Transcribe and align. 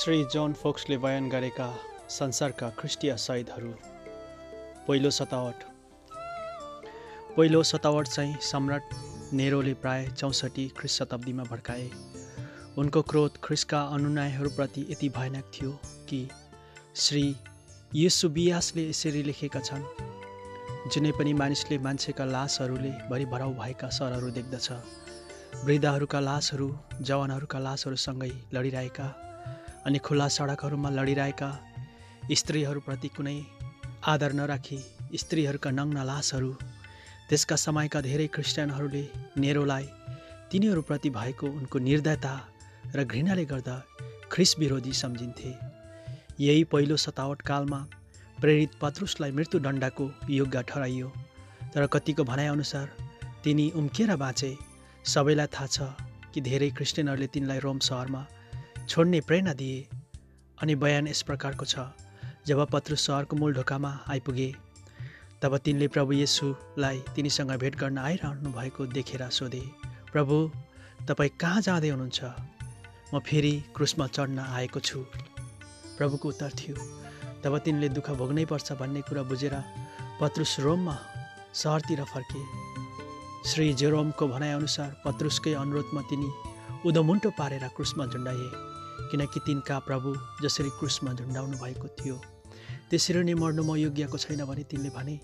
Shri 0.00 0.24
John 0.24 0.52
फोक्सले 0.52 0.96
बयान 0.98 1.28
गरेका 1.28 1.66
संसारका 2.08 2.68
ख्रिस्टीय 2.70 3.16
शहीदहरू। 3.16 3.72
पहिलो 4.88 5.10
सतावट। 5.10 5.54
पहिलो 7.36 7.62
सतावट 7.62 8.08
चाहिँ 8.08 8.36
सम्राट 8.42 8.82
नेरोले 9.32 9.74
प्राय 9.74 10.06
चौसठी 10.08 10.66
ख्रिस 10.78 10.92
शताब्दीमा 10.92 11.42
भड्काए। 11.42 11.90
उनको 12.78 13.02
क्रोध 13.02 13.36
ख्रिसका 13.44 13.82
अनुयायीहरूप्रति 13.82 14.86
यति 14.90 15.08
भयानक 15.08 15.52
थियो 15.54 15.78
कि 16.08 16.28
श्री 16.96 17.24
बियासले 18.28 18.88
यसरी 18.88 19.22
लेखेका 19.22 19.60
छन् 19.60 19.84
जुनै 20.92 21.12
पनि 21.12 21.32
मानिसले 21.34 21.78
मान्छेका 21.78 22.24
लासहरूले 22.24 22.90
भरिभराउ 23.10 23.52
भएका 23.54 23.88
सहरहरू 23.88 24.30
देख्दछ। 24.30 24.70
वृद्धहरूका 25.64 26.20
लासहरू 26.20 26.76
जवानहरूका 27.00 27.58
लासहरूसँगै 27.58 28.32
लडिरहेका 28.54 29.29
अनि 29.90 29.98
खुल्ला 30.06 30.26
सडकहरूमा 30.28 30.90
लडिरहेका 30.90 31.46
स्त्रीहरूप्रति 32.40 33.08
कुनै 33.14 33.38
आदर 34.12 34.32
नराखी 34.38 34.78
स्त्रीहरूका 35.22 35.70
नग्न 35.78 36.04
लासहरू 36.10 36.50
त्यसका 37.28 37.56
समयका 37.64 38.00
धेरै 38.00 38.26
क्रिस्चियनहरूले 38.36 39.02
नेरोलाई 39.44 39.86
तिनीहरूप्रति 40.52 41.10
भएको 41.18 41.46
उनको 41.58 41.78
निर्दयता 41.88 42.34
र 42.94 43.04
घृणाले 43.04 43.44
गर्दा 43.52 43.76
ख्रिस 44.32 44.58
विरोधी 44.58 44.92
सम्झिन्थे। 45.02 45.52
यही 46.46 46.64
पहिलो 46.72 46.96
सतावट 47.08 47.42
कालमा 47.50 47.80
प्रेरित 48.40 48.80
पत्रुसलाई 48.82 49.30
मृत्युदण्डको 49.38 50.10
योग्य 50.40 50.62
ठहराइयो 50.70 51.12
तर 51.74 51.86
कतिको 51.94 52.30
भनाइअनुसार 52.30 52.86
तिनी 53.44 53.70
उम्किएर 53.76 54.16
बाँचे। 54.16 54.56
सबैलाई 55.04 55.56
थाहा 55.56 55.66
छ 55.66 55.94
कि 56.34 56.40
धेरै 56.48 56.70
क्रिस्चियनहरूले 56.78 57.34
तिनलाई 57.34 57.58
रोम 57.66 57.88
सहरमा 57.90 58.28
छोड्ने 58.90 59.20
प्रेरणा 59.22 59.52
दिए। 59.54 59.86
अनि 60.58 60.74
बयान 60.74 61.06
यस 61.08 61.22
प्रकारको 61.22 61.64
छ 61.64 61.86
जब 62.46 62.60
पत्रु 62.70 62.96
सहरको 62.98 63.36
मूल 63.36 63.52
ढोकामा 63.54 63.90
आइपुगे 64.10 64.46
तब 65.42 65.56
तिनले 65.64 65.86
प्रभु 65.88 66.12
येसुलाई 66.12 66.98
तिनीसँग 67.14 67.52
भेट 67.62 67.76
गर्न 67.78 67.98
आइरहनु 67.98 68.50
भएको 68.52 68.86
देखेर 68.90 69.22
सोधे 69.30 69.62
प्रभु 70.12 70.36
तपाईँ 71.08 71.30
कहाँ 71.40 71.60
जाँदै 71.62 71.88
हुनुहुन्छ? 71.88 72.20
म 73.14 73.18
फेरि 73.26 73.52
क्रुसमा 73.76 74.06
चढ्न 74.06 74.38
आएको 74.58 74.80
छु। 74.80 74.98
प्रभुको 75.98 76.28
उत्तर 76.28 76.50
थियो 76.58 76.74
तब 77.44 77.58
तिनले 77.64 77.88
दुःख 77.94 78.10
भोग्नै 78.18 78.44
पर्छ 78.50 78.72
भन्ने 78.80 79.00
कुरा 79.06 79.22
बुझेर 79.30 79.54
पत्रुस 80.20 80.56
रोममा 80.60 80.96
सहरतिर 81.54 82.02
फर्के। 82.10 82.42
श्री 83.50 83.72
जेरोमको 83.74 84.28
भनाइअनुसार 84.28 84.90
पत्रुसकै 85.04 85.54
अनुरोधमा 85.62 86.02
तिनी 86.10 86.28
उदोमुन्टो 86.86 87.30
पारेर 87.38 87.68
क्रुसमा 87.76 88.06
झुन्डाए। 88.06 88.50
किनकि 89.10 89.40
तिनका 89.46 89.78
प्रभु 89.88 90.14
जसरी 90.42 90.70
क्रुसमा 90.78 91.12
झुन्डाउनु 91.12 91.56
भएको 91.62 91.88
थियो 91.98 92.16
त्यसरी 92.90 93.22
नै 93.24 93.34
मर्नु 93.34 93.62
म 93.62 93.76
योग्यको 93.76 94.18
छैन 94.18 94.44
भने 94.44 94.62
तिनले 94.70 94.90
भने 94.96 95.18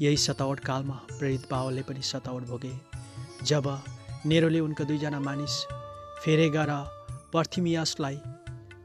यही 0.00 0.16
सतावट 0.18 0.60
कालमा 0.60 0.96
प्रेरित 1.18 1.44
पावलले 1.50 1.82
पनि 1.88 2.02
सतावट 2.02 2.42
भोगे। 2.48 2.72
जब 3.44 3.66
नेरोले 4.26 4.60
उनका 4.60 4.84
दुईजना 4.84 5.20
मानिस 5.20 5.54
फेरेगा 6.24 6.64
र 6.70 6.72
पर्थिमियासलाई 7.32 8.16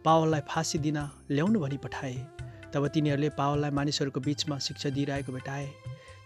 पावललाई 0.06 0.42
फाँसी 0.50 0.78
दिन 0.80 0.98
ल्याउनु 1.32 1.60
भनी 1.60 1.78
पठाए 1.84 2.16
तब 2.74 2.88
तिनीहरूले 2.94 3.30
पावललाई 3.40 3.72
मानिसहरूको 3.72 4.20
बिचमा 4.20 4.58
शिक्षा 4.68 4.90
दिइरहेको 4.90 5.32
भेटाए। 5.32 5.68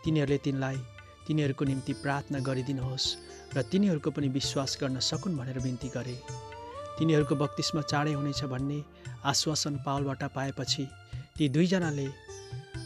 तिनीहरूले 0.03 0.37
तिनलाई 0.45 0.77
तिनीहरूको 1.27 1.65
निम्ति 1.65 1.93
प्रार्थना 2.03 2.39
गरिदिनुहोस् 2.47 3.07
र 3.55 3.61
तिनीहरूको 3.71 4.09
पनि 4.11 4.27
विश्वास 4.37 4.77
गर्न 4.81 4.99
सकुन् 4.99 5.37
भनेर 5.37 5.59
बिन्ती 5.59 5.89
गरे। 5.95 6.15
तिनीहरूको 6.97 7.35
बत्तिसमा 7.35 7.81
चाँडै 7.83 8.13
हुनेछ 8.13 8.43
भन्ने 8.53 8.79
आश्वासन 9.25 9.75
पावलबाट 9.85 10.23
पाएपछि 10.35 10.87
ती 11.37 11.49
दुईजनाले 11.49 12.07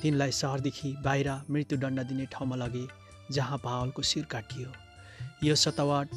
तिनलाई 0.01 0.31
सहरदेखि 0.31 0.95
बाहिर 1.03 1.29
मृत्युदण्ड 1.51 1.99
दिने 2.09 2.25
ठाउँमा 2.31 2.55
लगे 2.55 2.85
जहाँ 3.31 3.57
पावलको 3.63 4.01
शिर 4.01 4.25
काटियो। 4.31 4.71
यो 5.43 5.55
सतावट 5.55 6.07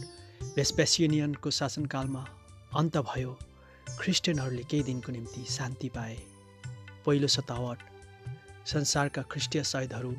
भेस्पेसियनियनको 0.57 1.51
शासनकालमा 1.51 2.25
अन्त 2.77 2.97
भयो। 3.07 3.39
ख्रिस्टियनहरूले 3.99 4.63
केही 4.71 4.83
दिनको 4.83 5.13
निम्ति 5.13 5.45
शान्ति 5.51 5.89
पाए। 5.89 6.17
पहिलो 7.07 7.29
सतावट 7.29 7.79
संसारका 8.67 9.23
ख्रिस्टिय 9.23 9.65
शहीदहरू 9.65 10.15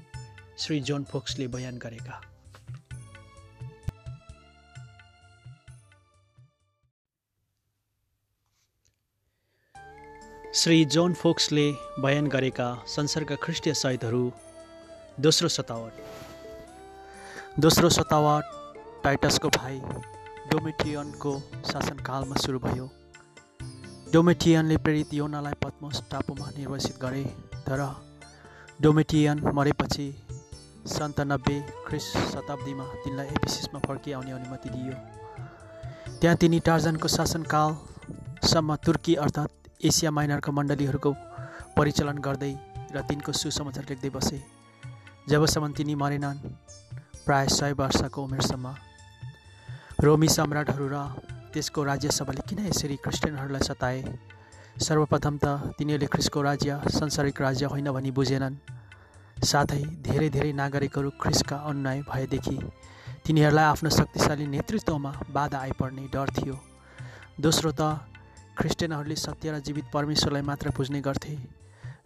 श्री 0.57 0.79
जोन 0.81 1.03
फोक्सले 1.03 1.47
बयान 1.47 1.77
गरेका। 1.77 2.21
श्री 10.53 10.85
जोन 10.85 11.13
फोक्सले 11.13 11.63
बयान 12.01 12.27
गरेका 12.27 12.67
संसारका 12.87 13.35
ख्रिस्टीय 13.41 13.73
शहीदहरू 13.73 14.21
दोस्रो 15.21 15.47
सतावट। 15.47 15.93
दोस्रो 17.59 17.89
सतावट 17.89 18.43
टाइटसको 19.03 19.49
भाइ 19.57 19.75
डोमेटियनको 20.51 21.33
शासनकालमा 21.71 22.35
सुरु 22.35 22.59
भयो। 22.59 22.85
डोमेटियनले 24.13 24.77
प्रेरित 24.77 25.13
योनालाई 25.13 25.53
पद्मोस 25.65 26.01
टापुमा 26.11 26.47
निर्वासित 26.57 26.97
गरे 27.01 27.23
तर 27.67 27.81
डोमेटियन 28.81 29.37
मरेपछि 29.55 30.07
सन्तानब्बे 30.95 31.57
ख्रिस 31.87 32.07
शताब्दीमा 32.33 32.85
तिनलाई 33.03 33.27
एपिसिसमा 33.37 33.79
फर्किआउने 33.85 34.31
अनुमति 34.31 34.69
दियो 34.69 34.95
त्यहाँ 36.19 36.37
तिनी 36.37 36.59
टार्जनको 36.65 37.07
शासनकालसम्म 37.17 38.75
तुर्की 38.85 39.15
अर्थात् 39.27 39.58
एसिया 39.79 40.11
माइनरका 40.11 40.51
मण्डलीहरूको 40.51 41.11
परिचालन 41.75 42.17
गर्दै 42.19 42.53
र 42.91 43.01
तिनको 43.07 43.31
सुसमाचार 43.31 43.85
लेख्दै 43.89 44.09
बसे। 44.11 44.39
जबसम्म 45.29 45.71
तिनी 45.71 45.95
मरेनन् 45.95 46.39
प्राय 47.25 47.47
सय 47.47 47.71
वर्षको 47.79 48.19
उमेरसम्म। 48.23 48.65
रोमी 50.03 50.27
सम्राटहरू 50.27 50.87
र 50.91 50.97
त्यसको 51.53 51.83
राज्यसभाले 51.83 52.41
किन 52.49 52.59
यसरी 52.67 52.95
क्रिस्चियनहरूलाई 52.99 53.63
सताए? 53.63 54.03
सर्वप्रथम 54.83 55.35
त 55.37 55.45
तिनीहरूले 55.77 56.07
ख्रिसको 56.11 56.41
राज्य 56.41 56.69
संसारिक 56.91 57.41
राज्य 57.41 57.65
होइन 57.71 57.87
भनी 57.95 58.11
बुझेनन्। 58.11 58.59
साथै 59.43 59.81
धेरै 60.03 60.29
धेरै 60.29 60.51
नागरिकहरू 60.59 61.09
ख्रिसका 61.15 61.57
अनुयायी 61.71 62.01
भएदेखि 62.03 62.57
तिनीहरूलाई 63.23 63.65
आफ्नो 63.71 63.89
शक्तिशाली 63.89 64.45
नेतृत्वमा 64.47 65.11
बाधा 65.31 65.57
आइपर्ने 65.59 66.03
डर 66.11 66.29
थियो। 66.35 66.55
दोस्रो 67.39 67.71
त 67.71 68.08
क्रिस्चियनहरूले 68.59 69.15
सत्य 69.15 69.51
र 69.51 69.59
जीवित 69.63 69.85
परमेश्वरलाई 69.93 70.41
मात्र 70.43 70.69
पुज्ने 70.75 70.99
गर्थे 71.01 71.35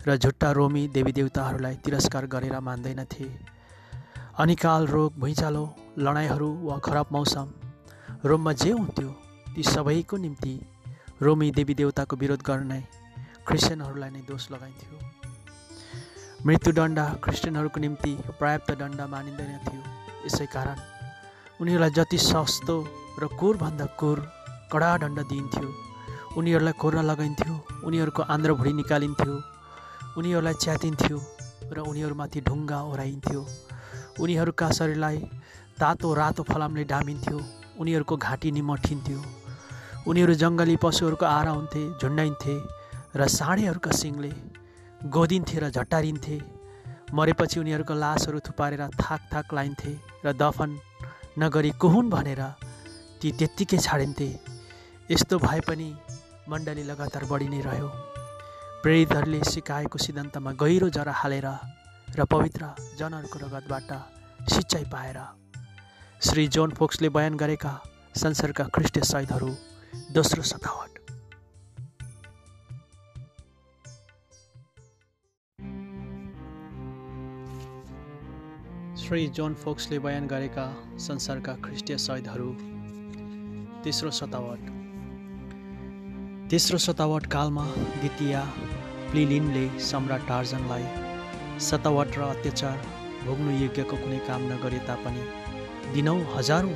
र 0.07 0.15
झुट्टा 0.17 0.49
रोमी 0.53 0.87
देवी 0.93 1.11
देवताहरूलाई 1.11 1.75
तिरस्कार 1.81 2.25
गरेर 2.29 2.59
मान्दैनथे। 2.59 3.25
अनिकाल 4.37 4.85
रोग 4.87 5.13
भुइँचालो 5.19 5.63
लडाइँहरू 5.97 6.49
वा 6.63 6.77
खराब 6.85 7.07
मौसम 7.11 7.47
रोममा 8.25 8.53
जे 8.53 8.71
हुन्थ्यो 8.71 9.09
ती 9.55 9.63
सबैको 9.65 10.17
निम्ति 10.17 10.53
रोमी 11.21 11.49
देवी 11.57 11.73
देवताको 11.73 12.15
विरोध 12.21 12.41
गर्ने 12.45 12.79
क्रिस्चियनहरूलाई 13.47 14.09
नै 14.09 14.21
दोष 14.29 14.43
लगाइन्थ्यो। 14.51 14.97
मृत्युदण्ड 16.45 16.99
क्रिस्चियनहरूको 17.23 17.79
निम्ति 17.79 18.13
पर्याप्त 18.39 18.71
दण्ड 18.81 19.01
मानिँदैन 19.13 19.57
थियो 19.65 19.81
यसै 20.25 20.45
कारण 20.53 20.77
उनीहरूलाई 21.61 21.91
जति 21.97 22.17
सस्तो 22.29 22.77
र 23.23 23.27
कुरभन्दा 23.41 23.85
कुर 23.97 24.17
कडा 24.71 24.91
दण्ड 25.05 25.19
दिइन्थ्यो। 25.33 25.69
उनीहरूलाई 26.37 26.73
खोर्न 26.81 26.99
लगाइन्थ्यो 27.05 27.53
उनीहरूको 27.87 28.21
आन्द्रभुँडी 28.33 28.73
निकालिन्थ्यो 28.81 29.33
उनीहरूलाई 30.17 30.55
च्यातिन्थ्यो 30.63 31.17
र 31.69 31.77
उनीहरूमाथि 31.89 32.39
ढुङ्गा 32.47 32.79
ओह्राइन्थ्यो। 32.89 33.41
उनीहरूका 34.21 34.67
शरीरलाई 34.77 35.17
तातो 35.79 36.13
रातो 36.13 36.43
फलामले 36.49 36.83
डामिन्थ्यो 36.91 37.37
उनीहरूको 37.81 38.15
घाँटी 38.17 38.49
निमठिन्थ्यो। 38.57 39.19
उनीहरू 40.09 40.33
जङ्गली 40.43 40.75
पशुहरूको 40.83 41.25
आरा 41.25 41.51
हुन्थे 41.57 41.81
झुन्डाइन्थे 42.01 42.55
र 43.15 43.27
साँडेहरूका 43.29 43.91
सिङले 43.93 44.31
गोदिन्थे 45.15 45.57
र 45.63 45.69
झट्टारिन्थे। 45.69 46.37
मरेपछि 47.13 47.59
उनीहरूको 47.59 47.93
लासहरू 47.93 48.39
थुपारेर 48.47 48.83
थाक 49.01 49.21
थाक 49.33 49.53
लाइन्थे 49.53 49.93
र 50.25 50.33
दफन 50.33 50.69
नगरी 51.39 51.71
कुहुन 51.81 52.09
भनेर 52.09 52.41
ती 53.21 53.31
त्यत्तिकै 53.37 53.77
छाडिन्थे। 53.77 54.29
यस्तो 55.11 55.37
भए 55.39 55.59
पनि 55.67 55.89
मण्डली 56.49 56.83
लगातार 56.83 57.23
बढी 57.25 57.47
नै 57.47 57.61
रह्यो। 57.61 57.87
प्रेरितहरूले 58.83 59.39
सिकाएको 59.49 59.97
सिद्धान्तमा 59.97 60.51
गहिरो 60.61 60.89
जरा 60.97 61.13
हालेर 61.15 61.47
र 62.17 62.25
पवित्र 62.31 62.67
जनहरूको 62.99 63.39
रगतबाट 63.39 63.91
सिँचाइ 64.51 64.83
पाएर। 64.91 65.19
श्री 66.21 66.47
जोन 66.47 66.71
फोक्सले 66.75 67.09
बयान 67.09 67.37
गरेका 67.37 67.71
संसारका 68.15 68.63
ख्रिस्ट 68.75 68.99
शहीदहरू 69.03 69.49
दोस्रो 70.11 70.43
सतावट 70.51 70.91
श्री 78.99 79.27
जोन 79.37 79.53
फोक्सले 79.63 79.99
बयान 79.99 80.27
गरेका 80.27 80.69
संसारका 80.99 81.53
ख्रिस्टीय 81.63 81.97
शहीदहरू 81.97 82.53
तेस्रो 83.83 84.11
सतावट 84.11 84.82
तेस्रो 86.53 86.77
सतावट 86.77 87.25
कालमा 87.33 87.63
द्वितीय 87.75 88.35
प्लिलिनले 89.11 89.63
सम्राट 89.81 90.25
टार्जनलाई 90.27 90.83
सतावट 91.67 92.17
र 92.17 92.21
अत्याचार 92.23 92.75
भोग्नु 93.21 93.51
योग्यको 93.61 93.95
कुनै 94.01 94.19
काम 94.27 94.41
नगरे 94.51 94.79
तापनि 94.89 95.23
दिनौँ 95.93 96.19
हजारौँ 96.33 96.75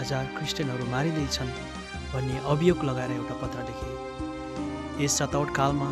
हजार 0.00 0.24
क्रिस्चियनहरू 0.36 0.86
मारिँदैछन् 0.92 1.50
भन्ने 2.12 2.36
अभियोग 2.52 2.84
लगाएर 2.88 3.12
एउटा 3.16 3.34
पत्र 3.40 3.64
लेखे। 3.70 3.90
यस 5.04 5.18
सतावट 5.18 5.50
कालमा 5.58 5.88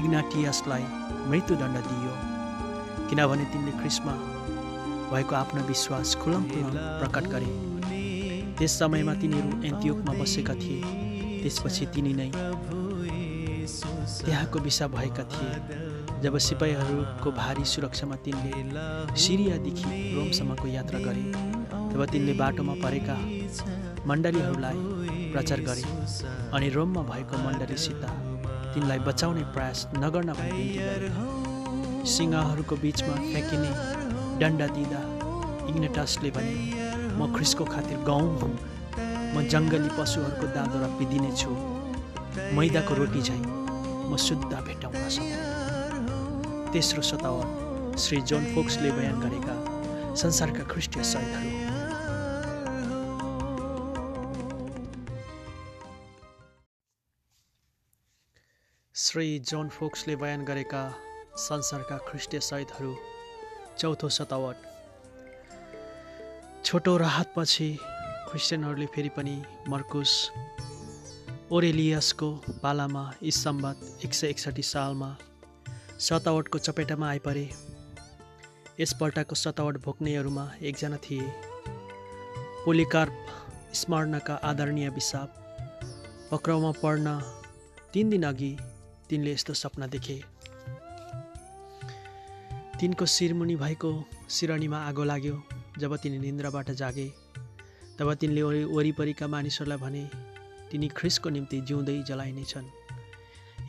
इग्नाटियसलाई 0.00 0.84
मृत्युदण्ड 1.30 1.78
दिइयो 1.88 2.12
किनभने 3.08 3.46
तिनले 3.54 3.72
क्रिस्मा 3.78 4.18
भएको 5.14 5.36
आफ्नो 5.40 5.64
विश्वास 5.72 6.14
खुलम 6.24 6.44
प्रकट 7.00 7.32
गरे। 7.36 7.50
त्यस 8.60 8.78
समयमा 8.78 9.14
तिनीहरू 9.24 9.62
एन्टियोकमा 9.70 10.18
बसेका 10.20 10.54
थिए। 10.64 11.02
त्यसपछि 11.44 11.84
तिनी 11.94 12.12
नै 12.16 12.30
त्यहाँको 14.24 14.58
विषा 14.64 14.86
भएका 14.88 15.24
थिए। 15.32 15.52
जब 16.24 16.34
सिपाहीहरूको 16.40 17.30
भारी 17.32 17.64
सुरक्षामा 17.68 18.16
तिनले 18.24 18.52
सिरियादेखि 19.22 19.90
रोमसम्मको 20.16 20.66
यात्रा 20.68 20.98
गरे 21.04 21.24
तब 21.92 22.00
तिनले 22.12 22.32
बाटोमा 22.40 22.74
परेका 22.82 23.16
मण्डलीहरूलाई 24.08 24.78
प्रचार 25.32 25.60
गरे 25.68 25.84
अनि 26.56 26.68
रोममा 26.76 27.02
भएको 27.12 27.36
मण्डलीसित 27.44 28.04
तिनलाई 28.74 28.98
बचाउने 29.08 29.44
प्रयास 29.54 29.78
नगर्न 30.00 30.30
गरे। 30.40 30.64
सिंहहरूको 32.08 32.74
बिचमा 32.82 33.14
फ्याँकिने 33.30 33.70
डन्डा 34.40 34.66
दिँदा 34.76 35.00
इग्नेटासले 35.70 36.30
भने 36.36 36.56
म 37.18 37.20
ख्रिसको 37.36 37.64
खातिर 37.64 37.98
गाउँ 38.08 38.28
हुँ। 38.40 38.54
म 39.34 39.42
जङ्गली 39.52 39.90
पशुहरूको 39.98 40.46
दाँदो 40.54 40.88
पिदिने 40.98 41.32
छु। 41.36 41.50
मैदाको 42.56 42.94
रोटी 42.94 43.20
झैँ 43.22 43.42
म 44.10 44.16
शुद्ध 44.26 44.52
भेटाउन 44.66 45.08
सक्छु 45.16 46.72
तेस्रो 46.72 47.02
सतावर 47.10 47.46
श्री 47.98 48.20
जोन 48.30 48.44
फोक्सले 48.54 48.90
बयान 48.92 49.20
गरेका 49.20 49.54
संसारका 50.22 50.64
ख्रिस्टीय 50.72 51.02
सहितहरू 51.12 51.50
श्री 58.94 59.38
जोन 59.50 59.68
फोक्सले 59.78 60.16
बयान 60.16 60.44
गरेका 60.44 60.82
संसारका 61.46 61.96
ख्रिस्टीय 62.10 62.40
सहितहरू 62.40 62.94
चौथो 63.78 64.08
सतावट 64.18 64.56
छोटो 66.64 66.96
राहतपछि 66.96 67.68
क्रिस्चियनहरूले 68.34 68.86
फेरि 68.94 69.08
पनि 69.16 69.32
मर्कुस 69.68 70.12
ओरेलियसको 71.52 72.30
पालामा 72.62 73.02
इस्सम्बत 73.22 74.04
एक 74.04 74.14
सय 74.14 74.28
एकसठी 74.28 74.62
सालमा 74.62 75.10
सतावटको 75.98 76.58
चपेटामा 76.58 77.08
आइपरे। 77.10 77.44
यसपल्टको 78.80 79.34
सतावट 79.34 79.78
भोग्नेहरूमा 79.84 80.48
एकजना 80.62 80.96
थिए। 81.06 81.28
पोलिकार्प 82.64 83.14
स्मरणका 83.74 84.34
आदरणीय 84.50 84.88
विसाप 84.90 85.30
पक्राउमा 86.32 86.72
पढ्न 86.82 87.16
तिन 87.94 88.10
दिन 88.10 88.22
अघि 88.26 88.52
तिनले 89.10 89.32
यस्तो 89.32 89.54
सपना 89.54 89.86
देखे। 89.86 90.22
तिनको 92.80 93.06
शिरमुनि 93.16 93.56
भएको 93.56 93.98
सिरणीमा 94.28 94.86
आगो 94.86 95.04
लाग्यो 95.04 95.42
जब 95.78 95.96
तिनी 95.96 96.18
निन्द्राबाट 96.18 96.70
जागे। 96.82 97.12
तब 97.98 98.12
तिनले 98.14 98.42
वरिपरिका 98.66 99.26
मानिसहरूलाई 99.28 99.78
भने 99.78 100.04
तिनी 100.70 100.88
ख्रिसको 100.90 101.28
निम्ति 101.30 101.60
जिउँदै 101.60 102.02
जलाइनेछन्। 102.02 102.66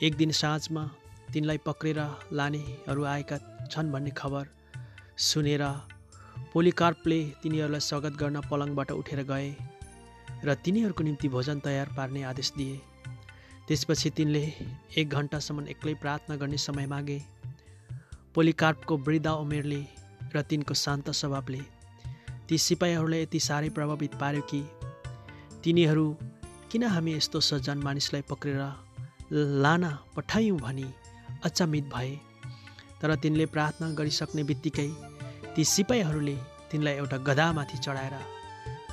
एक 0.03 0.15
दिन 0.17 0.31
साँझमा 0.33 0.83
तिनलाई 1.33 1.57
पक्रेर 1.65 1.99
लानेहरू 2.33 3.03
आएका 3.05 3.37
छन् 3.69 3.91
भन्ने 3.91 4.11
खबर 4.11 4.45
सुनेर 5.21 5.63
पोलिकार्पले 6.53 7.19
तिनीहरूलाई 7.43 7.79
स्वागत 7.81 8.13
गर्न 8.17 8.41
पलङबाट 8.49 8.91
उठेर 8.93 9.21
गए 9.29 9.49
र 10.45 10.53
तिनीहरूको 10.65 11.03
निम्ति 11.03 11.27
भोजन 11.29 11.59
तयार 11.59 11.93
पार्ने 11.97 12.23
आदेश 12.23 12.51
दिए। 12.57 12.81
त्यसपछि 13.67 14.09
तिनले 14.09 14.43
एक 14.97 15.09
घन्टासम्म 15.11 15.67
एक्लै 15.67 15.93
प्रार्थना 16.01 16.35
गर्ने 16.35 16.57
समय 16.57 16.87
मागे। 16.87 17.19
पोलिकार्पको 18.35 18.97
वृद्ध 18.97 19.27
उमेरले 19.27 19.81
र 20.35 20.41
तिनको 20.41 20.73
शान्त 20.75 21.09
स्वभावले 21.13 21.61
ती 22.49 22.57
सिपाहीहरूलाई 22.57 23.21
यति 23.21 23.39
साह्रै 23.39 23.69
प्रभावित 23.69 24.15
पार्यो 24.15 24.41
कि 24.49 24.61
तिनीहरू 25.63 26.05
किन 26.71 26.83
हामी 26.93 27.13
यस्तो 27.13 27.39
सज्जन 27.41 27.77
मानिसलाई 27.83 28.21
पक्रेर 28.29 28.59
लान 29.63 29.83
पठायौँ 30.15 30.57
भनी 30.59 30.85
अचम्मित 31.45 31.85
भए? 31.93 32.11
तर 33.01 33.15
तिनले 33.23 33.45
प्रार्थना 33.45 33.89
गरिसक्ने 33.97 34.43
बित्तिकै 34.43 34.89
ती 35.55 35.63
सिपाहीहरूले 35.65 36.35
तिनलाई 36.71 36.93
एउटा 36.95 37.17
गदामाथि 37.27 37.77
चढाएर 37.77 38.15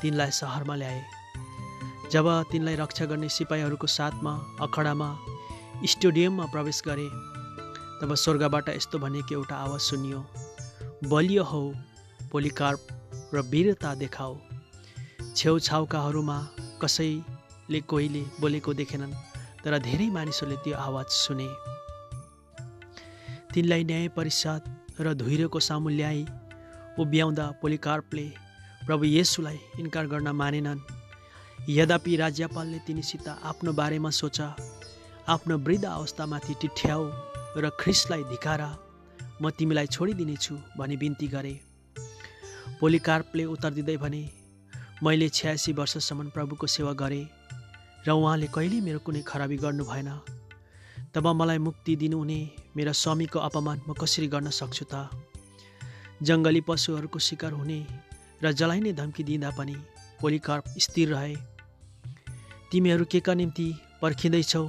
तिनलाई 0.03 0.31
सहरमा 0.31 0.75
ल्याए। 0.77 1.03
जब 2.13 2.27
तिनलाई 2.53 2.77
रक्षा 2.77 3.05
गर्ने 3.13 3.29
सिपाहीहरूको 3.29 3.87
साथमा 3.89 4.33
अखडामा 4.61 5.11
स्टेडियममा 5.93 6.47
प्रवेश 6.47 6.83
गरे 6.89 7.09
तब 8.01 8.15
स्वर्गबाट 8.25 8.69
यस्तो 8.69 8.99
भनेको 8.99 9.35
एउटा 9.35 9.57
आवाज 9.67 9.81
सुनियो 9.91 10.25
बलियो 11.13 11.45
हौ 11.45 11.63
पोलिकार्प! 12.33 13.02
र 13.35 13.41
वीरता 13.53 13.95
देखाऊ 13.95 14.35
छेउछाउकाहरूमा 15.37 16.39
कसैले 16.83 17.81
कोहीले 17.91 18.23
बोलेको 18.41 18.75
देखेनन् 18.81 19.15
तर 19.65 19.79
धेरै 19.79 20.09
मानिसहरूले 20.17 20.57
त्यो 20.65 20.77
आवाज 20.77 21.09
सुने। 21.17 21.49
तिनलाई 23.55 23.85
न्याय 23.85 24.09
परिषद 24.17 24.63
र 25.01 25.15
धुइरोको 25.23 25.61
सामु 25.61 25.89
ल्याई 25.99 26.21
उभ्याउँदा 27.01 27.47
पोलिकार्पले 27.63 28.27
प्रभु 28.87 29.05
येसुलाई 29.17 29.59
इन्कार 29.81 30.07
गर्न 30.13 30.29
मानेनन्। 30.43 30.81
यद्यपि 31.71 32.17
राज्यपालले 32.17 32.79
तिनीसित 32.87 33.29
आफ्नो 33.29 33.73
बारेमा 33.73 34.11
सोच 34.21 34.41
आफ्नो 35.35 35.59
वृद्ध 35.67 35.85
अवस्थामाथि 35.87 36.55
टिठ्याउ 36.61 37.03
र 37.57 37.71
ख्रिसलाई 37.81 38.23
धिकारा 38.31 38.71
म 39.43 39.51
तिमीलाई 39.59 39.87
छोडिदिनेछु 39.87 40.55
भनी 40.79 40.97
बिन्ती 40.97 41.27
गरे। 41.35 41.55
पोलिकार्पले 42.83 43.45
उत्तर 43.45 43.71
दिँदै 43.71 43.97
भने 43.97 44.21
मैले 45.03 45.29
छ्यासी 45.29 45.73
वर्षसम्म 45.73 46.29
प्रभुको 46.35 46.67
सेवा 46.67 46.93
गरेँ 46.93 47.27
र 48.07 48.11
उहाँले 48.11 48.47
कहिले 48.51 48.81
मेरो 48.83 48.99
कुनै 48.99 49.21
खराबी 49.23 49.57
गर्नु 49.57 49.85
भएन। 49.87 50.11
तब 51.15 51.27
मलाई 51.31 51.59
मुक्ति 51.59 51.95
दिनुहुने 51.97 52.39
मेरा 52.77 52.93
स्वामीको 52.93 53.39
अपमान 53.39 53.79
म 53.87 53.95
कसरी 53.95 54.27
गर्न 54.27 54.51
सक्छु 54.51 54.85
त? 54.91 55.07
जङ्गली 56.27 56.61
पशुहरूको 56.67 57.19
शिकार 57.19 57.53
हुने 57.53 57.79
र 58.43 58.53
जलाइने 58.53 58.93
धम्की 58.99 59.23
दिँदा 59.25 59.51
पनि 59.55 59.77
पोलिकार्प 60.21 60.75
स्थिर 60.79 61.15
रहे। 61.15 61.37
तिमीहरू 62.71 63.05
के 63.05 63.21
का 63.21 63.35
निम्ति 63.35 63.69
पर्खिँदैछौ? 64.03 64.65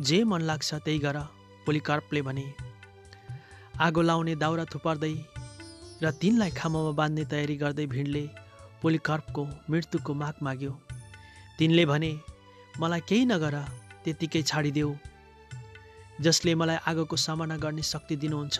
जे 0.00 0.24
मन 0.24 0.40
लाग्छ 0.48 0.74
त्यही 0.74 0.98
गर। 0.98 1.18
पोलिकार्पले 1.66 2.22
भने 2.22 2.46
आगो 3.80 4.02
लाउने 4.02 4.34
दाउरा 4.36 4.64
थुपार्दै 4.64 5.14
र 6.02 6.10
तिनलाई 6.16 6.50
खामामा 6.56 6.92
बाँध्ने 6.96 7.24
तयारी 7.28 7.56
गर्दै 7.60 7.84
भिडले 7.86 8.24
पोलिकार्पको 8.82 9.42
मृत्युको 9.70 10.12
माग 10.14 10.36
माग्यो। 10.42 10.72
तिनले 11.58 11.84
भने 11.86 12.12
मलाई 12.80 13.00
केही 13.08 13.24
नगर 13.28 13.54
त्यत्तिकै 14.04 14.42
छाडिदेऊ। 14.42 14.92
जसले 16.24 16.54
मलाई 16.56 16.78
आगोको 16.88 17.16
सामना 17.16 17.56
गर्ने 17.60 17.82
शक्ति 17.84 18.16
दिनुहुन्छ 18.16 18.58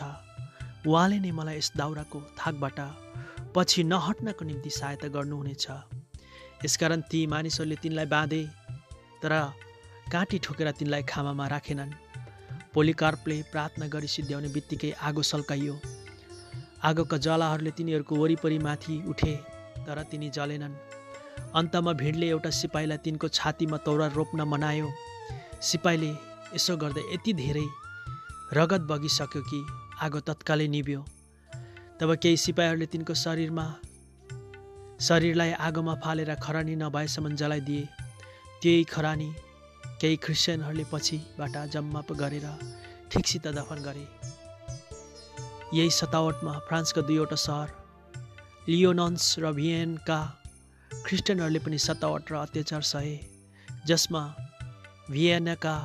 उहाँले 0.84 1.18
नै 1.24 1.30
मलाई 1.32 1.56
यस 1.56 1.72
दाउराको 1.80 2.20
थाकबाट 2.36 2.78
पछि 3.56 3.80
नहट्नको 3.88 4.44
निम्ति 4.44 4.70
सहायता 4.70 5.08
गर्नुहुनेछ। 5.08 5.66
यसकारण 6.64 7.00
ती 7.08 7.20
मानिसहरूले 7.32 7.76
तिनलाई 7.82 8.06
बाँधे 8.12 8.42
तर 9.22 9.32
काँटी 10.12 10.38
ठोकेर 10.44 10.70
तिनलाई 10.76 11.02
खामामा 11.08 11.46
राखेनन्। 11.54 11.96
पोलिकार्पले 12.74 13.36
प्रार्थना 13.52 13.86
गरी 13.88 14.08
सिद्ध्याउने 14.14 14.48
बित्तिकै 14.52 14.92
आगो 15.00 15.22
सल्काइयो। 15.24 15.74
आगोका 16.80 17.16
जलाहरूले 17.18 17.70
तिनीहरूको 17.70 18.16
वरिपरि 18.16 18.58
माथि 18.58 18.94
उठे 19.08 19.34
तर 19.86 20.02
तिनी 20.10 20.28
जलेनन्। 20.30 20.74
अन्तमा 21.54 21.92
भिडले 21.92 22.28
एउटा 22.28 22.50
सिपाहीलाई 22.50 22.98
तिनको 23.04 23.28
छातीमा 23.28 23.76
तौरा 23.84 24.06
रोप्न 24.16 24.40
मनायो। 24.48 24.88
सिपाहीले 25.62 26.10
यसो 26.54 26.76
गर्दा 26.76 27.02
यति 27.12 27.32
धेरै 27.36 27.66
रगत 28.52 28.82
बगिसक्यो 28.90 29.42
कि 29.42 29.60
आगो 30.00 30.20
तत्कालै 30.28 30.68
निभ्यो। 30.68 31.04
तब 32.00 32.14
केही 32.16 32.36
सिपाहीहरूले 32.36 32.86
तिनको 32.86 33.14
शरीरमा 33.14 33.66
शरीरलाई 35.00 35.52
आगोमा 35.60 35.94
फालेर 36.00 36.34
खरानी 36.40 36.74
नभएसम्म 36.76 37.36
जलाइदिए। 37.36 37.84
त्यही 38.62 38.84
खरानी 38.88 39.30
केही 40.00 40.16
क्रिस्चियनहरूले 40.16 40.84
पछिबाट 40.92 41.56
जम्मा 41.72 42.00
गरेर 42.16 42.46
ठिकसित 43.12 43.46
दफन 43.56 43.78
गरे। 43.84 44.04
यही 45.74 45.90
सतावटमा 45.90 46.52
फ्रान्सका 46.68 47.02
दुईवटा 47.08 47.36
सहर 47.40 47.68
लियोनन्स 48.68 49.26
र 49.38 49.52
भियनका 49.54 50.18
क्रिस्चियनहरूले 50.90 51.60
पनि 51.66 51.78
सतावट 51.78 52.32
र 52.32 52.34
अत्याचार 52.36 52.82
सहे 52.88 53.16
जसमा 53.86 54.22
भियनाका 55.10 55.76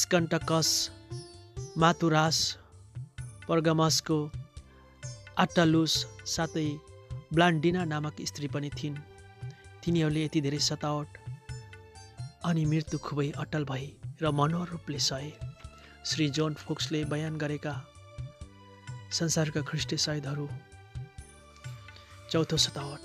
स्कन्टकस 0.00 0.70
मातुरास 1.78 2.38
पर्गमसको 3.48 4.18
आट्टालुस 5.38 5.94
साथै 6.34 6.68
ब्लान्डिना 7.34 7.84
नामक 7.84 8.20
स्त्री 8.26 8.48
पनि 8.54 8.70
थिइन्। 8.74 8.98
तिनीहरूले 9.84 10.24
यति 10.24 10.40
धेरै 10.40 10.62
सतावट 10.68 11.08
अनि 12.50 12.64
मृत्यु 12.66 12.98
खुबै 13.06 13.30
अटल 13.38 13.64
भए 13.70 13.88
र 14.22 14.30
मनोहर 14.38 14.68
रूपले 14.68 14.98
सहे। 15.08 15.32
श्री 16.04 16.28
जोन 16.36 16.54
फोक्सले 16.62 17.04
बयान 17.12 17.36
गरेका 17.38 17.74
संसारका 19.14 19.60
ख्रिस्टे 19.62 19.96
सायदहरू 19.96 20.46
चौथो 22.30 22.56
सतावट। 22.56 23.02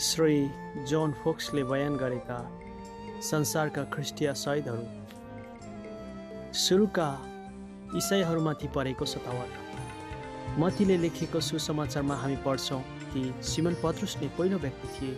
श्री 0.00 0.36
जोन 0.88 1.12
फोक्सले 1.22 1.62
बयान 1.64 1.96
गरेका 1.96 2.38
संसारका 3.28 3.84
ख्रिस्टिया 3.94 4.32
सहिदहरू 4.36 4.84
सुरुका 6.58 7.08
इसाईहरूमाथि 7.96 8.68
परेको 8.74 9.04
सतावट। 9.04 10.58
मतीले 10.58 10.96
लेखेको 10.98 11.40
सुसमाचारमा 11.40 12.16
हामी 12.16 12.36
पढ्छौँ 12.44 12.82
कि 13.14 13.22
सिमन 13.52 13.74
पत्रुस 13.84 14.12
नै 14.16 14.28
पहिलो 14.38 14.58
व्यक्ति 14.58 14.88
थिए 14.96 15.14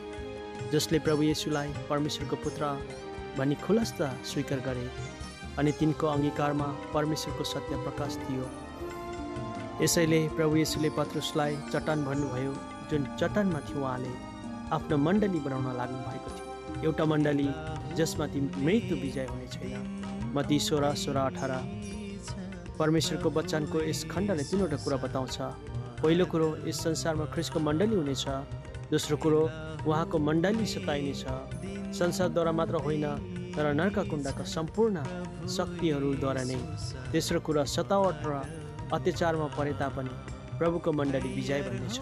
जसले 0.73 0.99
प्रभु 1.01 1.23
येसुलाई 1.23 1.69
परमेश्वरको 1.91 2.37
पुत्र 2.45 2.63
भनी 3.39 3.55
खुलस्त 3.65 4.03
स्वीकार 4.25 4.61
गरे 4.67 4.89
अनि 5.59 5.73
तिनको 5.79 6.07
अङ्गीकारमा 6.07 6.67
परमेश्वरको 6.95 7.45
सत्य 7.45 7.77
प्रकाश 7.85 8.17
थियो। 8.23 8.47
यसैले 9.83 10.21
प्रभु 10.37 10.57
येसुले 10.57 10.91
पत्रुसलाई 10.99 11.57
चट्टान 11.73 12.05
भन्नुभयो 12.05 12.53
जुन 12.91 13.05
चट्टानमा 13.21 13.61
थियो 13.69 13.81
उहाँले 13.81 14.13
आफ्नो 14.73 14.97
मण्डली 15.07 15.41
बनाउन 15.47 15.67
लाग्नु 15.77 15.99
भएको 16.09 16.31
थियो। 16.37 16.85
एउटा 16.85 17.05
मण्डली 17.13 17.49
जसमा 17.97 18.27
ती 18.33 18.41
मृत्यु 18.41 18.97
विजय 19.03 19.27
हुने 19.31 19.47
छैन। 19.55 20.33
मती 20.37 20.59
सोह्र 20.61 20.95
सोह्र 21.03 21.19
अठार। 21.29 21.53
परमेश्वरको 22.79 23.31
वचनको 23.39 23.81
यस 23.83 24.05
खण्डले 24.11 24.45
तिनवटा 24.51 24.77
कुरा 24.85 24.97
बताउँछ। 25.05 25.37
पहिलो 26.03 26.25
कुरो 26.33 26.49
यस 26.69 26.83
संसारमा 26.85 27.25
ख्रिसको 27.33 27.59
मण्डली 27.69 27.97
हुनेछ। 27.97 28.25
दोस्रो 28.91 29.17
कुरो 29.17 29.43
उहाँको 29.87 30.19
मण्डली 30.19 30.67
सताइनेछ। 30.67 31.25
संसारद्वारा 31.93 32.53
मात्र 32.53 32.77
होइन 32.85 33.05
तर 33.57 33.73
नर्ककुण्डका 33.73 34.45
सम्पूर्ण 34.45 35.03
शक्तिहरूद्वारा 35.57 36.43
नै 36.51 36.61
तेस्रो 37.13 37.41
कुरा 37.47 37.65
सतावट 37.77 38.27
र 38.27 38.41
अत्याचारमा 38.93 39.47
परे 39.57 39.73
तापनि 39.81 40.15
प्रभुको 40.59 40.93
मण्डली 40.93 41.29
विजय 41.35 41.63
भन्नेछ। 41.69 41.97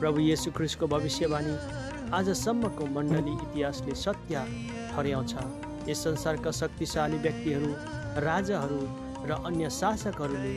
प्रभु 0.00 0.18
येसु 0.20 0.50
ख्रिस्टको 0.56 0.86
भविष्यवाणी 0.94 1.54
आजसम्मको 2.18 2.84
मण्डली 2.96 3.34
इतिहासले 3.44 3.94
सत्य 3.94 4.34
ठर्याउँछ 4.94 5.34
यस 5.88 6.02
संसारका 6.04 6.50
शक्तिशाली 6.60 7.18
व्यक्तिहरू 7.24 7.70
राजाहरू 8.26 8.80
र 9.28 9.38
अन्य 9.46 9.70
शासकहरूले 9.70 10.54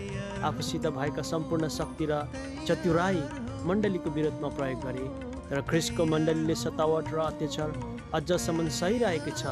आफूसित 0.48 0.88
भएका 0.98 1.22
सम्पूर्ण 1.32 1.68
शक्ति 1.78 2.06
र 2.10 2.22
चतुराई 2.68 3.22
मण्डलीको 3.68 4.10
विरोधमा 4.18 4.50
प्रयोग 4.58 4.82
गरे। 4.86 5.06
र 5.52 5.62
ख्रिस्टको 5.70 6.06
मण्डलीले 6.06 6.56
सतावट 6.56 7.06
र 7.14 7.18
अत्याचार 7.30 7.70
अझसम्म 8.18 8.68
सहिरहेकै 8.80 9.34
छ 9.38 9.44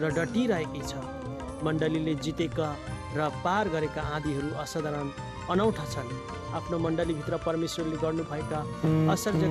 र 0.00 0.14
डटिरहेकै 0.16 0.82
छ। 0.90 0.92
मण्डलीले 1.66 2.14
जितेका 2.24 2.68
र 3.16 3.28
पार 3.44 3.68
गरेका 3.74 4.02
आँधीहरू 4.14 4.50
असाधारण 4.62 5.08
अनौठा 5.50 5.86
छन्। 5.92 6.10
आफ्नो 6.58 6.76
मण्डलीभित्र 6.86 7.36
परमेश्वरले 7.46 7.96
गर्नुभएका 8.04 8.60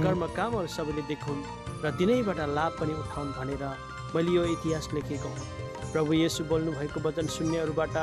कर्म 0.05 0.23
कामहरू 0.37 0.67
सबैले 0.77 1.03
देखुन् 1.11 1.43
र 1.83 1.91
तिनैबाट 1.99 2.39
लाभ 2.57 2.71
पनि 2.79 2.93
उठाउन् 3.03 3.35
भनेर 3.37 3.63
मैले 4.15 4.31
यो 4.31 4.43
इतिहास 4.55 4.85
लेखेको 4.95 5.29
हुँ। 5.29 5.47
प्रभु 5.91 6.11
येसु 6.13 6.43
बोल्नुभएको 6.51 6.99
वचन 7.05 7.27
शून्यहरूबाट 7.35 7.95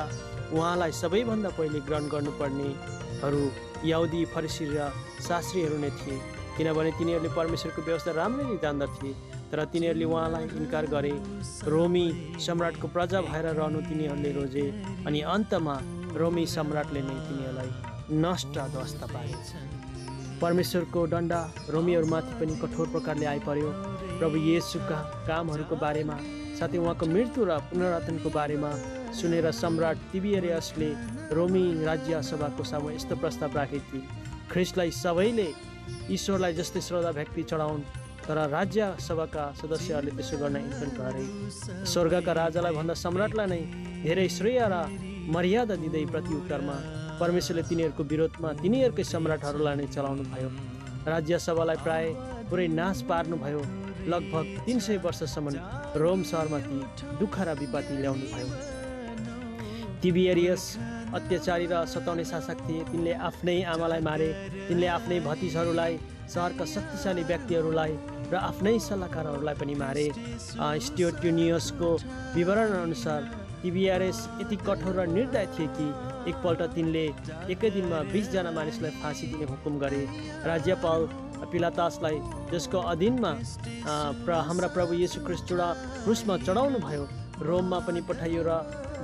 उहाँलाई 0.52 0.92
सबैभन्दा 1.02 1.50
पहिले 1.58 1.80
ग्रहण 1.88 2.04
गर्नुपर्नेहरू 2.14 3.42
याउदी 3.88 4.24
फरिसी 4.34 4.64
र 4.76 4.92
शास्त्रीहरू 5.28 5.78
नै 5.78 5.90
थिए। 5.98 6.16
किनभने 6.56 6.90
तिनीहरूले 6.98 7.30
परमेश्वरको 7.36 7.82
व्यवस्था 7.82 8.12
राम्ररी 8.18 8.56
जान्दथे 8.62 9.10
तर 9.50 9.64
तिनीहरूले 9.72 10.04
उहाँलाई 10.04 10.44
इन्कार 10.60 10.86
गरे। 10.94 11.12
रोमी 11.72 12.06
सम्राटको 12.46 12.86
प्रजा 12.94 13.20
भएर 13.28 13.46
रहनु 13.58 13.80
तिनीहरूले 13.88 14.30
रोजे 14.38 14.66
अनि 15.06 15.20
अन्तमा 15.34 15.76
रोमी 16.20 16.46
सम्राटले 16.56 17.00
नै 17.08 17.16
तिनीहरूलाई 17.26 17.70
नष्ट 18.25 18.54
ध्वस्त 18.75 19.02
पारे 19.12 19.34
परमेश्वरको 20.40 21.04
डन्डा 21.12 21.40
रोमीहरूमाथि 21.75 22.32
पनि 22.40 22.54
कठोर 22.62 22.86
प्रकारले 22.94 23.26
आइपर्यो 23.26 23.70
प्रभु 24.18 24.36
येसुका 24.48 24.98
कामहरूको 25.28 25.76
बारेमा 25.84 26.16
साथै 26.58 26.78
उहाँको 26.78 27.06
मृत्यु 27.06 27.44
र 27.44 27.58
पुनरातनको 27.70 28.30
बारेमा 28.36 28.70
सुनेर 29.20 29.50
सम्राट 29.60 29.96
तिबियरियसले 30.12 30.90
रोमी 31.36 31.64
राज्य 31.84 32.22
सभाको 32.30 32.64
सामु 32.70 32.90
यस्तो 32.90 33.16
प्रस्ताव 33.22 33.56
राखेकी। 33.56 34.00
थिए 34.00 34.25
ख्रिस्टलाई 34.50 34.90
सबैले 34.96 35.48
ईश्वरलाई 36.10 36.52
जस्तै 36.58 36.80
श्रद्धा 36.88 37.10
व्यक्ति 37.18 37.42
चढाउन्। 37.50 37.82
तर 38.26 38.38
राज्य 38.50 38.82
सभाका 38.98 39.44
सदस्यहरूले 39.60 40.12
त्यसो 40.18 40.36
गर्न 40.42 40.56
इन्कार 40.56 40.90
गरे। 40.98 41.24
स्वर्गका 41.86 42.32
राजालाई 42.42 42.72
भन्दा 42.74 42.94
सम्राटलाई 43.04 43.46
नै 43.46 43.60
धेरै 44.02 44.28
श्रेय 44.36 44.60
र 44.66 44.74
मर्यादा 45.34 45.74
दिँदै 45.82 46.04
प्रत्युत्तरमा 46.10 46.76
परमेश्वरले 47.20 47.62
तिनीहरूको 47.70 48.02
विरोधमा 48.10 48.50
तिनीहरूकै 48.62 49.04
सम्राटहरूलाई 49.14 49.76
नै 49.78 49.86
चलाउनु 49.94 50.24
भयो 50.32 50.50
राज्य 51.06 51.38
सभालाई 51.46 51.78
प्राय 51.86 52.04
पुरै 52.50 52.66
नाश 52.80 52.96
पार्नुभयो। 53.10 53.62
लगभग 54.12 54.46
तिन 54.66 54.78
सय 54.86 54.96
वर्षसम्म 55.06 55.46
रोम 56.02 56.20
सहरमाथि 56.30 56.78
दुःख 57.20 57.36
र 57.46 57.48
विपत्ति 57.62 57.94
ल्याउनु 58.02 58.26
भयो 58.34 58.48
तिबियरियस 60.02 60.64
अत्याचारी 61.16 61.66
र 61.73 61.85
सताउने 61.94 62.25
शासक 62.25 62.58
थिए। 62.68 62.85
तिनले 62.90 63.12
आफ्नै 63.28 63.56
आमालाई 63.75 64.00
मारे। 64.08 64.28
तिनले 64.68 64.87
आफ्नै 64.96 65.18
भतिजहरूलाई 65.28 65.99
सहरका 66.35 66.64
शक्तिशाली 66.75 67.23
व्यक्तिहरूलाई 67.30 67.92
र 68.32 68.35
आफ्नै 68.50 68.78
सल्लाहकारहरूलाई 68.88 69.54
पनि 69.61 69.75
मारे। 69.82 70.06
स्ट्योट्युनियसको 70.87 71.90
विवरण 72.37 72.73
अनुसार 72.82 73.20
तिबिआरएस 73.62 74.18
यति 74.40 74.56
कठोर 74.66 74.94
र 74.94 75.06
निर्दय 75.08 75.46
थिए 75.54 75.68
कि 75.76 75.87
एकपल्ट 76.30 76.62
तिनले 76.75 77.04
एकै 77.52 77.70
दिनमा 77.76 77.99
बिसजना 78.12 78.50
मानिसलाई 78.58 78.92
फाँसी 79.02 79.26
दिने 79.26 79.46
हुकुम 79.50 79.78
गरे। 79.78 80.02
राज्यपाल 80.46 81.00
पिलातासलाई 81.52 82.18
जसको 82.52 82.78
अधीनमा 82.92 83.32
प्र 84.25 84.30
हाम्रा 84.46 84.68
प्रभु 84.76 84.92
येसु 85.02 85.20
क्रिस्टुडा 85.26 85.68
क्रुसमा 86.04 86.37
चढाउनु 86.46 86.78
भयो 86.87 87.04
रोममा 87.49 87.78
पनि 87.87 88.00
पठाइयो 88.08 88.42
र 88.46 88.50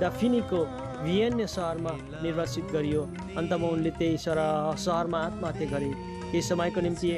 डाफिनीको 0.01 0.59
भियन्य 1.03 1.47
सहरमा 1.47 1.91
निर्वासित 2.23 2.65
गरियो। 2.73 3.01
अन्तमा 3.37 3.67
उनले 3.67 3.91
त्यही 3.99 4.17
सर 4.17 4.39
सहरमा 4.79 5.19
आत्महत्या 5.19 5.69
गरे। 5.71 5.89
केही 6.31 6.41
समयको 6.41 6.81
निम्ति 6.81 7.09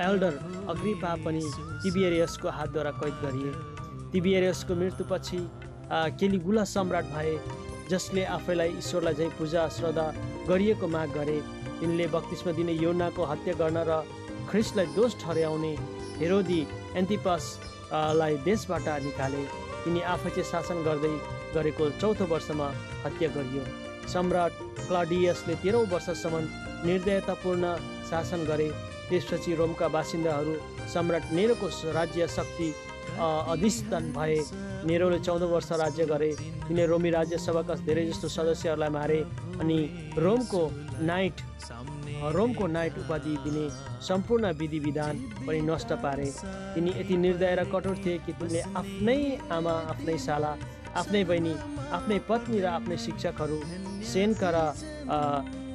एल्डर 0.00 0.34
अग्रिपा 0.68 1.14
पनि 1.24 1.40
तिबियरियसको 1.82 2.48
हातद्वारा 2.58 2.90
कैद 3.00 3.14
गरिए। 3.24 3.52
तिबियरियसको 4.12 4.74
मृत्युपछि 4.74 5.38
केलिगुला 6.18 6.64
सम्राट 6.64 7.04
भए 7.14 7.34
जसले 7.90 8.24
आफैलाई 8.36 8.70
ईश्वरलाई 8.78 9.14
चाहिँ 9.14 9.32
पूजा 9.38 9.68
श्रद्धा 9.76 10.06
गरिएको 10.48 10.86
माग 10.88 11.10
गरे। 11.14 11.38
तिनले 11.80 12.06
बत्तिसमा 12.14 12.52
दिने 12.56 12.72
योनाको 12.74 13.22
हत्या 13.30 13.54
गर्न 13.60 13.78
र 13.88 14.02
ख्रिस्टलाई 14.50 14.86
दोष 14.94 15.12
ठहर्याउने 15.20 15.72
हेरोदी 16.18 16.60
एन्टिपस 16.96 17.44
लाई 17.92 18.36
देशबाट 18.46 18.88
निकाले। 19.04 19.42
तिनी 19.84 20.00
आफै 20.00 20.30
चाहिँ 20.30 20.50
शासन 20.50 20.82
गर्दै 20.86 21.14
गरेको 21.54 21.90
चौथो 22.00 22.24
वर्षमा 22.26 22.68
हत्या 23.04 23.28
गरियो। 23.36 23.64
सम्राट 24.08 24.52
क्लाडियसले 24.86 25.54
तेह्रौँ 25.62 25.84
वर्षसम्म 25.92 26.42
निर्दयतापूर्ण 26.86 27.64
शासन 28.10 28.44
गरे। 28.46 28.68
त्यसपछि 29.08 29.54
रोमका 29.54 29.88
बासिन्दाहरू 29.88 30.54
सम्राट 30.92 31.32
नेरोको 31.32 31.68
राज्य 31.92 32.26
शक्ति 32.28 32.68
अधिष्ठान 33.14 34.12
भए। 34.12 34.36
नेरोले 34.86 35.18
चौध 35.18 35.42
वर्ष 35.44 35.70
राज्य 35.74 36.04
गरे। 36.06 36.30
तिनले 36.68 36.86
रोमी 36.86 37.10
राज्य 37.10 37.38
सभाका 37.38 37.74
धेरै 37.86 38.04
जस्तो 38.06 38.28
सदस्यहरूलाई 38.28 38.90
मारे 38.90 39.18
अनि 39.60 39.78
रोमको 40.18 40.62
नाइट 41.00 41.40
रोमको 42.34 42.66
नाइट 42.66 42.98
उपाधि 42.98 43.36
दिने 43.44 43.68
सम्पूर्ण 44.02 44.52
विधि 44.58 44.78
विधान 44.78 45.16
पनि 45.46 45.60
नष्ट 45.62 45.92
पारे। 46.02 46.30
तिनी 46.74 46.90
यति 46.90 47.16
निर्दय 47.16 47.54
र 47.54 47.64
कठोर 47.72 47.96
थिए 48.04 48.18
कि 48.24 48.32
तिनले 48.32 48.60
आफ्नै 48.72 49.18
आमा 49.52 49.72
आफ्नै 49.92 50.16
साला 50.18 50.52
आफ्नै 51.00 51.22
बहिनी 51.30 51.54
आफ्नै 51.96 52.18
पत्नी 52.28 52.58
र 52.64 52.66
आफ्नै 52.78 52.96
शिक्षकहरू 53.04 53.58
सेनका 54.12 54.50
र 54.54 54.58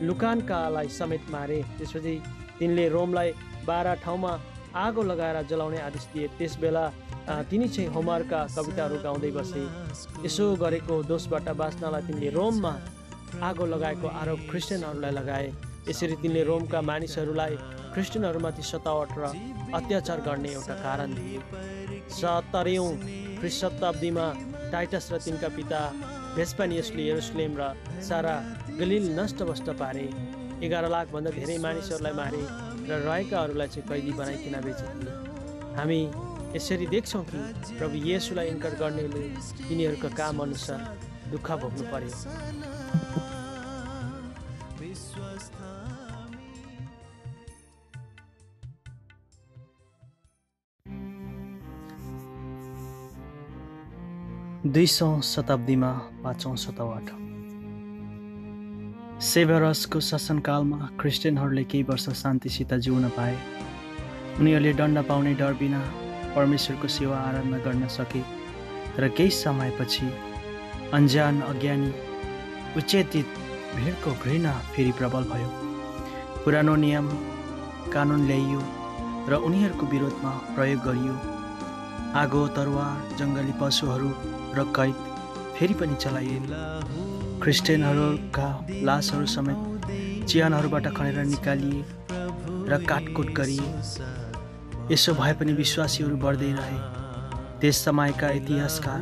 लुकानकालाई 0.07 0.87
समेत 0.99 1.23
मारे। 1.33 1.59
त्यसपछि 1.77 2.13
तिनले 2.59 2.85
रोमलाई 2.95 3.29
बाह्र 3.67 3.87
ठाउँमा 4.03 4.31
आगो 4.85 5.01
लगाएर 5.11 5.37
जलाउने 5.49 5.79
आदेश 5.87 6.05
दिए। 6.13 6.27
त्यस 6.37 6.53
बेला 6.61 6.85
तिनी 7.49 7.67
चाहिँ 7.67 7.89
होमरका 7.95 8.39
कविताहरू 8.55 8.97
गाउँदै 9.05 9.31
बसे। 9.37 9.63
यसो 10.25 10.45
गरेको 10.63 10.95
दोषबाट 11.11 11.47
बाँच्नलाई 11.61 12.01
तिनले 12.07 12.29
रोममा 12.37 12.73
आगो 13.49 13.65
लगाएको 13.73 14.07
आरोप 14.21 14.39
क्रिस्चियनहरूलाई 14.49 15.13
लगाए। 15.19 15.47
यसरी 15.89 16.15
तिनले 16.21 16.41
रोमका 16.49 16.79
मानिसहरूलाई 16.81 17.55
क्रिस्चियनहरूमाथि 17.93 18.63
सतावट 18.71 19.11
र 19.17 19.23
अत्याचार 19.77 20.19
गर्ने 20.27 20.49
एउटा 20.57 20.75
कारण 20.85 21.09
थिए 21.17 21.39
सत्तरीौँ 22.19 22.89
शताब्दीमा 23.59 24.25
टाइटस 24.71 25.05
र 25.11 25.17
तिनका 25.25 25.49
पिता 25.57 25.79
भेस्पानियसले 26.35 27.03
यरुसलेम 27.09 27.53
र 27.59 27.63
सारा 28.09 28.33
गलिल 28.79 29.05
नष्टभष्ट 29.19 29.69
पारे। 29.81 30.07
एघार 30.65 30.85
लाखभन्दा 30.89 31.31
धेरै 31.37 31.57
मानिसहरूलाई 31.65 32.13
मारे 32.21 32.43
र 32.89 32.91
रहेकाहरूलाई 33.07 33.67
चाहिँ 33.67 33.87
कैदी 33.89 34.11
बनाइकन 34.19 34.55
बेचिदिए 34.65 35.13
हामी 35.77 36.01
यसरी 36.55 36.85
देख्छौँ 36.93 37.23
कि 37.31 37.39
प्रभु 37.79 37.95
येसुलाई 38.09 38.47
इन्कर 38.53 38.73
गर्नेले 38.81 39.25
तिनीहरूको 39.67 40.09
काम 40.21 40.39
अनुसार 40.45 40.79
दुःख 41.31 41.47
भोग्नु 41.61 41.83
पर्यो। 41.91 43.38
दुई 54.59 54.87
सौ 54.87 55.05
शताब्दीमा 55.23 55.89
पाँचौँ 56.23 56.55
शतवाट। 56.57 57.09
सेभरसको 59.23 59.99
शासनकालमा 59.99 60.89
क्रिस्चियनहरूले 60.99 61.63
केही 61.63 61.83
वर्ष 61.83 62.09
शान्तिसित 62.21 62.73
जिउन 62.73 63.07
पाए। 63.15 63.37
उनीहरूले 64.39 64.73
दण्ड 64.73 65.03
पाउने 65.07 65.33
डर 65.39 65.53
बिना 65.53 65.79
परमेश्वरको 66.35 66.87
सेवा 66.87 67.17
आराधना 67.19 67.57
गर्न 67.63 67.87
सके 67.87 68.21
र 68.99 69.07
केही 69.15 69.31
समयपछि 69.31 70.11
अन्जान 70.93 71.41
अज्ञानी 71.41 71.91
उचेतित 72.77 73.27
भिडको 73.75 74.11
घृणा 74.11 74.53
फेरि 74.75 74.91
प्रबल 74.99 75.23
भयो। 75.31 75.49
पुरानो 76.43 76.75
नियम 76.75 77.07
कानुन 77.95 78.27
ल्याइयो 78.27 78.61
र 79.31 79.43
उनीहरूको 79.47 79.85
विरोधमा 79.87 80.31
प्रयोग 80.55 80.83
गरियो। 80.83 81.28
आगो 82.15 82.47
तरवार 82.55 83.17
जङ्गली 83.17 83.53
पशुहरू 83.57 84.09
र 84.57 84.63
कैद 84.75 84.95
फेरि 85.57 85.73
पनि 85.79 85.95
चलाइयो 85.95 86.39
क्रिस्चियनहरूका 87.41 88.47
लासहरू 88.87 89.25
समेत 89.33 89.59
चिहानहरूबाट 90.25 90.87
खनेर 90.97 91.17
निकालिए 91.25 91.83
र 92.69 92.79
काटकुट 92.89 93.29
गरिए। 93.37 93.67
यसो 94.91 95.13
भए 95.19 95.33
पनि 95.39 95.53
विश्वासीहरू 95.53 96.15
बढ्दै 96.23 96.51
रहे। 96.59 96.79
त्यस 97.61 97.83
समयका 97.85 98.29
इतिहासकार 98.39 99.01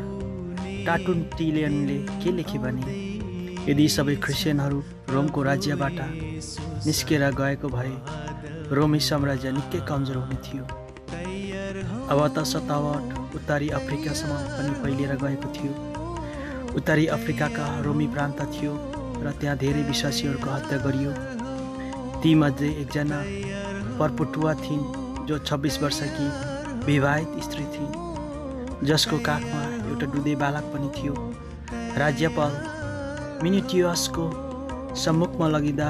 टाटुन 0.86 1.24
टिलियनले 1.38 1.98
के 2.24 2.32
लेखे 2.32 2.60
भने 2.60 2.98
यदि 3.70 3.88
सबै 3.96 4.16
क्रिस्चियनहरू 4.26 4.84
रोमको 5.14 5.44
राज्यबाट 5.50 6.00
निस्केर 6.88 7.24
गएको 7.40 7.68
भए 7.70 7.96
रोमी 8.76 9.00
साम्राज्य 9.08 9.52
निकै 9.60 9.80
कमजोर 9.88 10.18
हुने 10.18 10.40
थियो। 10.44 10.68
त 11.78 12.44
सतावट 12.44 13.36
उत्तरी 13.36 13.70
अफ्रिकासम्म 13.70 14.36
पनि 14.58 14.72
फैलिएर 14.82 15.14
गएको 15.24 15.50
थियो। 15.56 15.74
उत्तरी 16.76 17.06
अफ्रिकाका 17.08 17.66
रोमी 17.86 18.08
प्रान्त 18.08 18.42
थियो 18.54 18.74
र 19.24 19.32
त्यहाँ 19.42 19.58
धेरै 19.58 19.82
विश्वासीहरूको 19.84 20.50
हत्या 20.50 20.78
गरियो। 20.86 21.12
तीमध्ये 22.24 22.70
एकजना 22.82 23.20
पर्पुटुवा 24.00 24.54
थिइन् 24.54 25.26
जो 25.28 25.38
छब्बिस 25.40 25.82
वर्षकी 25.82 26.28
विवाहित 26.86 27.44
स्त्री 27.44 27.66
थिइन्। 27.74 28.86
जसको 28.86 29.18
काखमा 29.20 29.62
एउटा 29.90 30.06
डुदे 30.14 30.36
बालक 30.36 30.66
पनि 30.74 30.90
थियो। 30.98 31.14
राज्यपाल 31.98 32.54
मिनिटियसको 33.44 34.26
सम्मुखमा 34.96 35.48
लगिँदा 35.48 35.90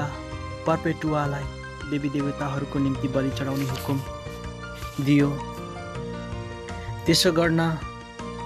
पर्पेटुवालाई 0.66 1.46
देवी 1.90 2.08
देवताहरूको 2.08 2.78
निम्ति 2.78 3.08
बलि 3.08 3.30
चढाउने 3.30 3.64
हुकुम 3.64 3.98
दियो। 5.04 5.28
त्यसो 7.08 7.30
गर्न 7.32 7.60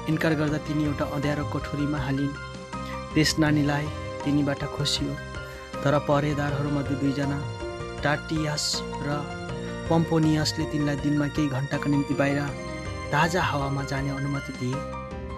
इन्कार 0.06 0.32
गर्दा 0.38 0.58
तिनी 0.62 0.84
एउटा 0.86 1.04
अँध्यारो 1.14 1.44
कोठुरीमा 1.50 1.98
हालिन्। 1.98 2.34
त्यस 3.14 3.30
नानीलाई 3.42 3.86
तिनीबाट 4.22 4.62
खोसियो। 4.74 5.14
तर 5.82 5.94
पहरेदारहरूमध्ये 6.06 6.94
दुईजना 7.02 7.38
टाटियस 8.06 8.64
र 9.02 9.08
पम्पोनियसले 9.90 10.64
तिनलाई 10.72 10.96
दिनमा 11.02 11.26
केही 11.34 11.48
घन्टाको 11.58 11.88
निम्ति 11.90 12.14
बाहिर 12.14 12.38
ताजा 13.10 13.42
हावामा 13.50 13.82
जाने 13.90 14.10
अनुमति 14.14 14.52
दिए 14.60 14.78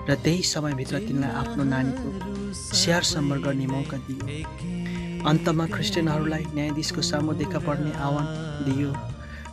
र 0.04 0.20
त्यही 0.20 0.42
समयभित्र 0.44 0.98
तिनलाई 1.08 1.32
आफ्नो 1.40 1.64
नानीको 1.64 2.08
स्याहार 2.52 3.04
सम्बर 3.08 3.38
गर्ने 3.46 3.66
मौका 3.72 3.98
दियो। 4.04 5.24
अन्तमा 5.24 5.64
क्रिस्चियनहरूलाई 5.72 6.44
न्यायाधीशको 6.52 7.00
सामु 7.10 7.32
देखा 7.40 7.58
पर्ने 7.64 7.92
आह्वान 8.04 8.26
दियो 8.68 8.90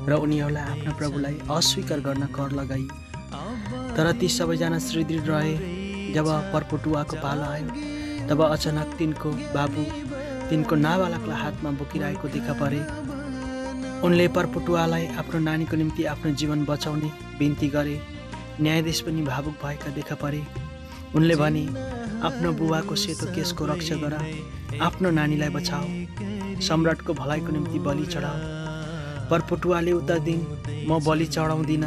र 0.10 0.20
उनीहरूलाई 0.20 0.66
आफ्ना 0.74 0.92
प्रभुलाई 1.00 1.36
अस्वीकार 1.56 2.00
गर्न 2.10 2.28
कर 2.36 2.52
लगाइयो 2.60 3.00
तर 3.34 4.12
ती 4.20 4.28
सबैजना 4.30 4.80
सुदृढ 4.80 5.28
रहे 5.28 5.54
जब 6.14 6.28
पर्पुटुवाको 6.54 7.16
पालो 7.24 7.46
आयो 7.46 8.28
तब 8.30 8.44
अचानक 8.46 8.96
तिनको 8.98 9.30
बाबु 9.54 9.84
तिनको 10.50 10.76
नाबालकलाई 10.76 11.42
हातमा 11.42 11.72
बोकिरहेको 11.80 12.28
देखा 12.28 12.54
परे। 12.62 12.82
उनले 14.06 14.28
पर्पुटुवालाई 14.36 15.06
आफ्नो 15.20 15.40
नानीको 15.40 15.76
निम्ति 15.78 16.04
आफ्नो 16.14 16.32
जीवन 16.42 16.66
बचाउने 16.66 17.10
बिन्ती 17.40 17.68
गरे। 17.76 17.96
न्यायाधीश 18.62 19.00
पनि 19.02 19.22
भावुक 19.24 19.56
भएका 19.64 19.90
देखा 19.96 20.16
परे। 20.24 20.42
उनले 21.16 21.36
भने 21.36 21.66
आफ्नो 22.28 22.52
बुवाको 22.60 22.96
सेतो 22.96 23.26
केसको 23.36 23.66
रक्षा 23.66 23.96
गर 24.04 24.14
आफ्नो 24.82 25.10
नानीलाई 25.12 25.50
बचाऊ 25.50 26.60
सम्राटको 26.68 27.14
भलाइको 27.14 27.52
निम्ति 27.52 27.80
बलि 27.88 28.06
चढाऊ 28.14 28.40
परपुटुवाले 29.30 29.92
उत्तर 29.94 30.20
दिन 30.28 30.40
म 30.90 31.00
बलि 31.06 31.26
चढाउँदिन। 31.28 31.86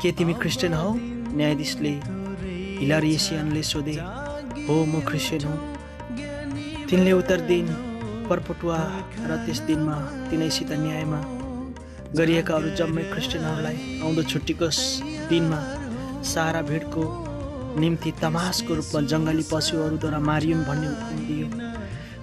के 0.00 0.10
तिमी 0.12 0.34
क्रिस्चियन 0.34 0.74
हौ? 0.74 0.92
न्यायाधीशले 1.36 1.92
हिलारिएसियनले 2.80 3.62
सोधे 3.62 3.96
हो 4.66 4.74
म 4.84 5.00
क्रिस्चियन 5.08 5.44
हुँ। 5.44 5.58
तिनले 6.88 7.12
उत्तर 7.12 7.40
दिन 7.50 7.66
परपटुवा 8.28 8.78
र 9.28 9.36
त्यस 9.46 9.60
दिनमा 9.68 9.96
तिनैसित 10.30 10.70
न्यायमा 10.84 11.20
गरिएका 12.16 12.54
अरू 12.54 12.68
जम्मै 12.78 13.02
क्रिस्चियनहरूलाई 13.12 13.76
आउँदो 14.02 14.22
छुट्टीको 14.30 14.68
दिनमा 15.30 15.60
सारा 16.24 16.60
भिडको 16.68 17.04
निम्ति 17.80 18.10
तमासको 18.20 18.74
रूपमा 18.74 19.00
जङ्गली 19.12 19.44
पशुहरूद्वारा 19.52 20.18
मारियुन् 20.28 20.66
भन्ने 20.68 20.86
हुकुम 20.92 21.18
दियो। 21.28 21.48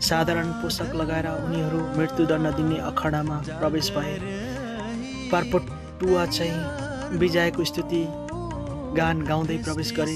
साधारण 0.02 0.48
पोसाक 0.62 0.96
लगाएर 1.02 1.28
उनीहरू 1.28 1.80
मृत्युदण्ड 1.98 2.48
दिने 2.58 2.78
अखडामा 2.90 3.38
प्रवेश 3.60 3.92
भए। 3.96 4.16
पार्पटुवा 5.32 6.26
चाहिँ 6.38 6.83
विजयको 7.20 7.64
स्तुति 7.64 8.04
गान 8.98 9.22
गाउँदै 9.26 9.58
प्रवेश 9.66 9.92
गरे। 9.98 10.16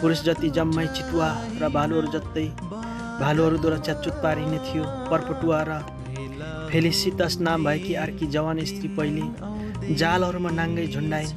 पुरुष 0.00 0.22
जति 0.24 0.48
जम्मै 0.56 0.86
चितुवा 0.96 1.28
र 1.60 1.68
भालुहरू 1.76 2.08
जस्तै 2.14 2.46
भालुहरूद्वारा 3.20 3.78
च्याचुत 3.86 4.14
पारिने 4.22 4.58
थियो 4.66 4.84
पर्पटुवा 5.10 5.60
र 5.68 5.78
फेलिसितस 6.70 7.36
नाम 7.40 7.64
भएकी 7.64 7.94
अर्की 8.04 8.26
जवान 8.34 8.64
स्त्री 8.70 8.88
पहिले 8.98 9.94
जालहरूमा 9.94 10.50
नाङ्गै 10.58 10.86
झुन्डाइन् 10.94 11.32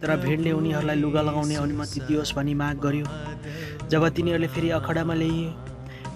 तर 0.00 0.10
भिडले 0.24 0.52
उनीहरूलाई 0.52 0.96
लुगा 0.96 1.22
लगाउने 1.28 1.54
अनुमति 1.64 2.00
दियोस् 2.08 2.34
भनी 2.36 2.54
माग 2.60 2.76
गर्यो। 2.84 3.06
जब 3.90 4.02
तिनीहरूले 4.16 4.48
फेरि 4.54 4.68
अखडामा 4.80 5.14
ल्याइए 5.20 5.48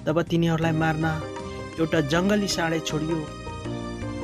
तब 0.06 0.16
तिनीहरूलाई 0.30 0.74
मार्न 0.82 1.04
एउटा 1.78 2.00
जङ्गली 2.12 2.48
साँडे 2.56 2.80
छोडियो। 2.88 3.16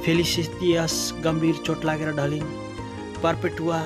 फेलिसितियस 0.05 0.95
गम्भीर 1.25 1.57
चोट 1.67 1.85
लागेर 1.85 2.13
ढलिन्। 2.17 2.64
पर्पेटुवा 3.25 3.79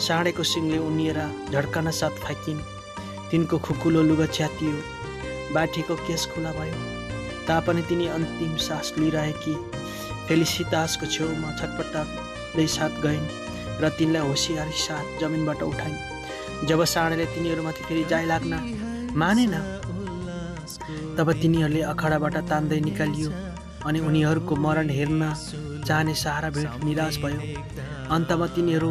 साँडेको 0.00 0.42
सिङले 0.50 0.78
उनिएर 0.80 1.18
झड्कन 1.52 1.90
साथ 1.92 2.14
फ्याँकिन् 2.24 2.60
तिनको 3.30 3.56
खुकुलो 3.66 4.02
लुगा 4.02 4.26
च्यातियो 4.32 4.76
बाठीको 5.54 5.94
केस 6.06 6.22
खुला 6.32 6.52
भयो। 6.56 6.78
तापनि 7.46 7.82
तिनी 7.88 8.06
अन्तिम 8.16 8.56
सास 8.66 8.92
लिइरहेकी 8.98 9.54
फेलिसितासको 10.28 11.06
छेउमा 11.06 11.50
छटपट्टाले 11.58 12.66
साथ 12.76 12.92
गइन् 13.04 13.28
र 13.82 13.88
तिनलाई 13.98 14.28
होसियारी 14.28 14.76
साथ 14.84 15.20
जमिनबाट 15.20 15.62
उठाइन्। 15.62 16.66
जब 16.68 16.84
साँडेले 16.94 17.26
तिनीहरूमाथि 17.34 17.82
फेरि 17.84 18.04
जाइ 18.10 18.24
लाग्न 18.26 18.54
मानेन 19.20 19.54
तब 21.16 21.28
तिनीहरूले 21.42 21.82
अखाडाबाट 21.92 22.36
तान्दै 22.48 22.80
निकालियो। 22.88 23.30
अनि 23.86 24.00
उनीहरूको 24.00 24.56
मरण 24.56 24.88
हेर्न 24.90 25.22
चाहने 25.86 26.14
सहारा 26.14 26.48
भिड 26.50 26.84
निराश 26.84 27.18
भयो। 27.24 27.40
अन्तमा 28.14 28.46
तिनीहरू 28.54 28.90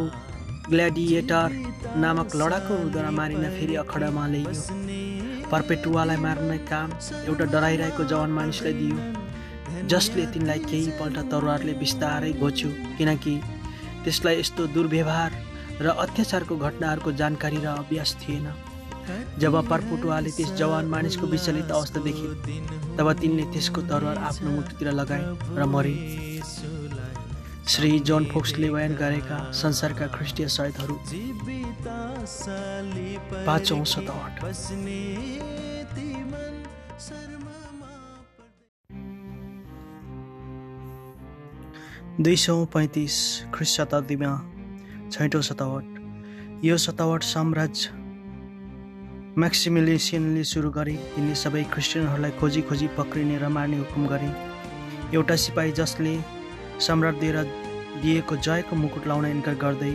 ग्ल्याडिएटर 0.70 1.50
नामक 2.02 2.36
लडाकुद्वारा 2.36 3.10
मारिन 3.18 3.44
फेरि 3.56 3.74
अखडामा 3.82 4.26
ल्याइयो। 4.26 5.48
पर्पेटुवालाई 5.50 6.16
मार्ने 6.18 6.58
काम 6.70 6.90
एउटा 7.26 7.44
डराइरहेको 7.52 8.04
जवान 8.12 8.30
मानिसलाई 8.38 8.72
दियो 8.80 9.86
जसले 9.92 10.24
तिनलाई 10.34 10.60
केहीपल्ट 10.70 11.18
तरवारले 11.32 11.72
बिस्तारै 11.82 12.32
घोच्यो 12.34 12.70
किनकि 12.98 13.34
त्यसलाई 14.04 14.40
यस्तो 14.40 14.66
दुर्व्यवहार 14.74 15.30
र 15.80 15.86
अत्याचारको 16.04 16.56
घटनाहरूको 16.56 17.12
जानकारी 17.20 17.58
र 17.64 17.66
अभ्यास 17.82 18.16
थिएन। 18.22 18.46
जब 19.38 19.54
पर्पुटुवाले 19.68 20.30
त्यस 20.36 20.50
जवान 20.58 20.84
मानिसको 20.94 21.26
विचलित 21.26 21.70
अवस्था 21.70 22.00
देखे 22.02 22.28
तब 22.96 23.12
तिनले 23.20 23.44
त्यसको 23.52 23.80
तरवार 23.90 24.16
आफ्नो 24.28 24.50
मुटुतिर 24.50 24.88
लगाए 24.92 25.24
र 25.56 25.64
मरे। 25.66 25.94
श्री 27.68 27.98
जोन 28.08 28.24
फोक्सले 28.32 28.68
बयान 28.70 28.92
गरेका 28.94 29.38
संसारका 29.52 30.06
ख्रिस्टीय 30.06 30.48
शतावट 30.48 31.02
दुई 42.20 42.36
सौ 42.36 42.54
पैँतिस 42.74 43.14
ख्रिस्ट 43.54 43.76
शताब्दीमा 43.76 44.32
छैटौँ 45.12 45.42
शतावट 45.42 46.64
यो 46.64 46.76
शतावट 46.86 47.22
साम्राज्य 47.22 48.05
म्याक्सिमिलेसियनले 49.38 50.42
सुरु 50.48 50.68
गरे। 50.72 50.92
तिनले 51.14 51.34
सबै 51.36 51.62
क्रिस्चियनहरूलाई 51.72 52.32
खोजी 52.40 52.60
खोजी 52.68 52.86
पक्रिने 52.96 53.36
र 53.38 53.48
मार्ने 53.52 53.76
हुकुम 53.78 54.06
गरे। 54.08 54.28
एउटा 55.12 55.36
सिपाही 55.36 55.72
जसले 55.76 56.12
सम्राट 56.80 57.14
दिएर 57.20 57.36
दिएको 58.00 58.36
जयको 58.46 58.76
मुकुट 58.76 59.06
लाउन 59.06 59.26
इन्कार 59.26 59.54
गर्दै 59.60 59.92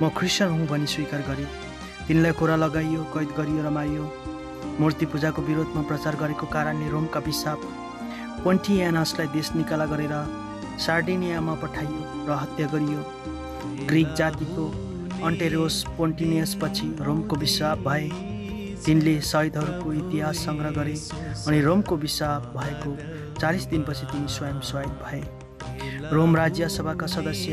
म 0.00 0.08
क्रिस्चियन 0.18 0.50
हुँ 0.52 0.66
भनी 0.68 0.86
स्वीकार 0.86 1.22
गरे। 1.28 1.46
तिनलाई 2.08 2.32
कोरा 2.36 2.56
लगाइयो 2.60 3.02
कैद 3.14 3.32
गरियो 3.38 3.62
र 3.64 3.70
मारियो 3.72 4.04
मूर्ति 4.80 5.06
पूजाको 5.08 5.42
विरोधमा 5.48 5.82
प्रचार 5.88 6.20
गरेको 6.20 6.46
कारणले 6.52 6.88
रोमका 6.92 7.20
पिसाब 7.24 7.64
पोन्टियानसलाई 8.44 9.32
देश 9.32 9.52
निकाला 9.56 9.86
गरेर 9.94 10.14
सार्डिनियामा 10.84 11.54
पठाइयो 11.64 12.02
र 12.28 12.38
हत्या 12.42 12.68
गरियो। 12.76 13.00
ग्रिक 13.88 14.12
जातिको 14.20 14.68
अन्टेरियोस 15.24 15.82
पोन्टिनियस 15.96 16.54
पछि 16.60 16.94
रोमको 17.00 17.36
विश्वाप 17.38 17.88
भए 17.88 18.08
तिनले 18.86 19.14
शहीदहरूको 19.22 19.92
इतिहास 19.92 20.36
सङ्ग्रह 20.46 20.70
गरे 20.78 20.96
अनि 21.48 21.60
रोमको 21.66 21.96
विश्वाप 21.98 22.42
भएको 22.56 22.92
चालिस 23.40 23.64
दिनपछि 23.68 24.06
तिनी 24.12 24.28
स्वयं 24.34 24.60
शहीद 24.70 24.94
भए। 25.04 25.22
रोम 26.12 26.36
राज्य 26.36 26.68
सभाका 26.68 27.06
सदस्य 27.08 27.52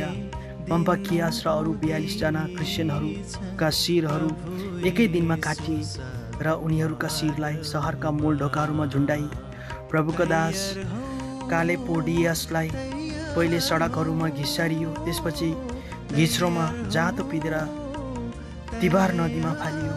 पम्पाकियास 0.69 1.43
र 1.45 1.49
अरू 1.51 1.71
बयालिसजना 1.83 2.41
क्रिस्चियनहरूका 2.55 3.69
शिरहरू 3.77 4.29
एकै 4.89 5.07
दिनमा 5.15 5.37
काटिए 5.45 5.79
र 6.41 6.47
उनीहरूका 6.65 7.07
शिरलाई 7.15 7.55
सहरका 7.71 8.11
मूल 8.11 8.37
ढोकाहरूमा 8.39 8.85
झुन्डाई। 8.87 9.25
प्रभुका 9.91 10.25
दास 10.25 10.59
कालेपोडियसलाई 11.51 12.69
पहिले 13.35 13.59
सडकहरूमा 13.67 14.27
घिसारियो 14.29 14.89
त्यसपछि 15.03 15.49
घिच्रोमा 16.15 16.65
जाँतो 16.93 17.23
पिँधेर 17.31 17.55
तिबार 18.81 19.09
नदीमा 19.19 19.51
फालियो। 19.61 19.90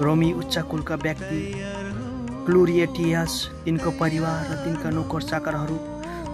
रोमी 0.00 0.32
उच्च 0.32 0.56
कुलका 0.70 0.94
व्यक्ति 0.96 1.40
क्लुरिएटियस 2.46 3.32
तिनको 3.64 3.90
परिवार 3.98 4.46
र 4.50 4.54
तिनका 4.64 4.90
नोकर 4.90 5.22
चाकरहरू 5.22 5.76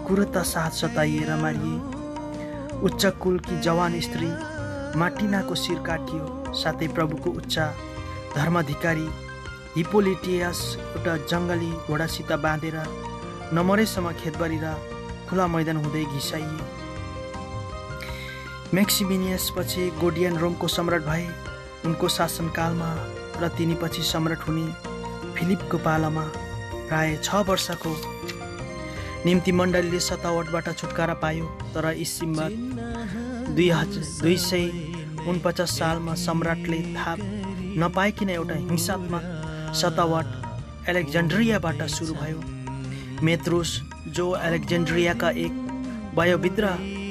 कुरता 0.07 0.43
साथ 0.43 0.71
सताइएर 0.71 1.35
मारिए। 1.37 1.79
उच्च 2.87 3.07
कुलकी 3.23 3.61
जवान 3.61 3.99
स्त्री 4.01 4.29
माटिनाको 4.99 5.55
शिर 5.55 5.79
काटियो 5.83 6.53
साथै 6.55 6.89
प्रभुको 6.95 7.31
उच्च 7.33 7.59
धर्माधिकारी 8.37 9.09
हिपोलिटियस 9.77 10.63
एउटा 10.79 11.17
जङ्गली 11.27 11.73
घोडासित 11.89 12.33
बाँधेर 12.47 12.77
नमरेसम्म 13.53 14.13
खेतबारी 14.23 14.59
र 14.63 14.75
खुला 15.29 15.47
मैदान 15.47 15.77
हुँदै 15.83 16.05
घिसाइए। 16.05 16.61
म्याक्सिमिनियस 18.75 19.51
पछि 19.59 19.91
गोडियन 20.01 20.37
रोमको 20.39 20.69
सम्राट 20.69 21.03
भए। 21.03 21.29
उनको 21.87 22.09
शासनकालमा 22.09 22.91
र 23.41 23.49
तिनीपछि 23.59 24.03
सम्राट 24.05 24.49
हुने 24.49 24.67
फिलिपको 25.37 25.79
पालामा 25.87 26.25
प्राय 26.89 27.17
छ 27.23 27.43
वर्षको 27.49 27.95
निम्ति 29.27 29.53
मण्डलीले 29.53 30.01
सतावटबाट 30.01 30.69
छुटकारा 30.79 31.15
पायो 31.23 31.47
तर 31.75 31.91
इसिम्बर 31.99 32.51
दुई 33.55 33.69
हजार 33.71 34.05
दुई 34.23 34.37
सय 34.41 34.65
उनपचास 35.29 35.79
सालमा 35.79 36.15
सम्राटले 36.25 36.81
थाहा 36.95 37.15
नपाइकन 37.83 38.31
एउटा 38.31 38.55
हिंसात्मक 38.67 39.25
सतावट 39.81 40.89
एलेक्जेन्ड्रियाबाट 40.89 41.83
सुरु 41.95 42.15
भयो। 42.15 42.41
मेत्रुस 43.27 43.71
जो 44.17 44.27
एलेक्जेन्ड्रियाका 44.47 45.31
एक 45.45 45.55
वयोवृद्ध 46.19 46.63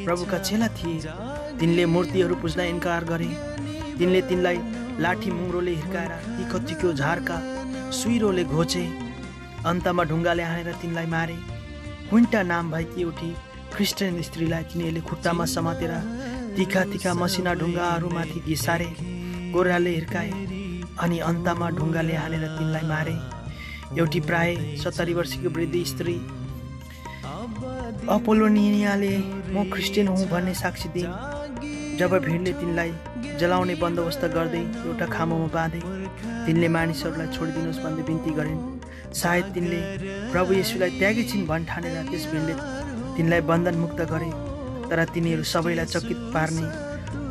प्रभुका 0.05 0.37
चेला 0.39 0.67
थिए 0.77 1.13
तिनले 1.59 1.85
मूर्तिहरू 1.93 2.35
पुज्न 2.41 2.61
इन्कार 2.73 3.03
गरे। 3.11 3.29
तिनले 3.97 4.21
तिनलाई 4.29 4.57
लाठी 5.03 5.29
मुङ्रोले 5.31 5.73
हिर्काएर 5.75 6.11
तिखो 6.67 6.93
झारका 6.93 7.37
सुइरोले 7.99 8.43
घोचे 8.45 8.83
अन्तमा 9.69 10.03
ढुङ्गाले 10.09 10.43
हानेर 10.43 10.73
तिनलाई 10.81 11.07
मारे। 11.15 11.37
क्विन्टा 12.09 12.41
नाम 12.51 12.71
भएकी 12.71 13.01
एउटी 13.01 13.29
क्रिस्चियन 13.75 14.21
स्त्रीलाई 14.27 14.63
तिनीहरूले 14.71 15.01
खुट्टामा 15.09 15.45
समातेर 15.55 15.93
तिखा 16.57 16.81
तिखा 16.91 17.11
मसिना 17.21 17.53
ढुङ्गाहरूमाथि 17.61 18.39
घिसारे 18.47 18.89
गोराले 19.53 19.91
हिर्काए 19.97 20.31
अनि 21.03 21.17
अन्तमा 21.29 21.67
ढुङ्गाले 21.77 22.15
हानेर 22.15 22.43
तिनलाई 22.57 22.85
मारे। 22.91 23.15
एउटी 23.99 24.19
प्राय 24.27 24.49
सत्तरी 24.83 25.13
वर्षको 25.13 25.49
वृद्धि 25.55 25.83
स्त्री 25.91 26.17
अपोलोनियाले 28.15 29.13
म 29.53 29.69
क्रिस्चियन 29.71 30.07
हुँ 30.07 30.27
भन्ने 30.29 30.53
साक्षी 30.61 30.89
दिए 30.95 31.09
जब 31.99 32.13
भिडले 32.25 32.51
तिनलाई 32.59 32.91
जलाउने 33.39 33.75
बन्दोबस्त 33.81 34.23
गर्दै 34.35 34.63
एउटा 34.87 35.05
खामोमा 35.15 35.47
बाँधे 35.55 35.79
तिनले 36.45 36.67
मानिसहरूलाई 36.75 37.29
छोडिदिनुहोस् 37.35 37.83
भन्दै 37.83 38.03
बिन्ती 38.09 38.31
गरिन्। 38.39 38.61
सायद 39.21 39.45
तिनले 39.55 39.79
प्रभु 40.31 40.51
येसुलाई 40.59 40.91
त्यागी 40.99 41.23
छिन् 41.31 41.47
भन् 41.49 41.67
ठानेर 41.71 41.95
त्यस 42.11 42.25
भिडले 42.31 42.55
तिनलाई 43.15 43.41
बन्धन 43.49 43.75
मुक्त 43.83 43.99
गरे 44.11 44.29
तर 44.89 44.99
तिनीहरू 45.15 45.43
सबैलाई 45.53 45.87
चकित 45.93 46.19
पार्ने 46.35 46.65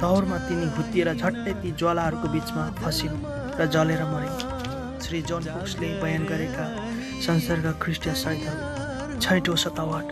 तौरमा 0.00 0.38
तिनी 0.48 0.66
हुत्तिएर 0.76 1.08
झट्टै 1.12 1.52
ती 1.60 1.70
ज्वालाहरूको 1.80 2.28
बिचमा 2.34 2.64
फसिन् 2.80 3.16
र 3.60 3.68
जलेर 3.74 4.02
मरे। 4.12 4.30
श्री 5.04 5.18
जोन 5.28 5.44
बुक्सले 5.54 5.88
बयान 6.02 6.22
गरेका 6.32 6.64
संसर्ग 7.26 7.66
ख्रिस्टिय 7.82 8.14
साइतहरू 8.24 9.20
छैटौँ 9.20 9.56
शतावट। 9.64 10.06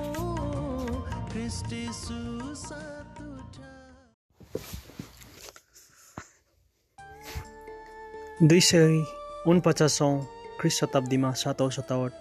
दुई 8.43 8.61
सय 8.61 9.05
उनपचासौँ 9.47 10.27
ख्रिस 10.61 10.79
शताब्दीमा 10.79 11.31
सातौँ 11.33 11.71
शतावट। 11.71 12.13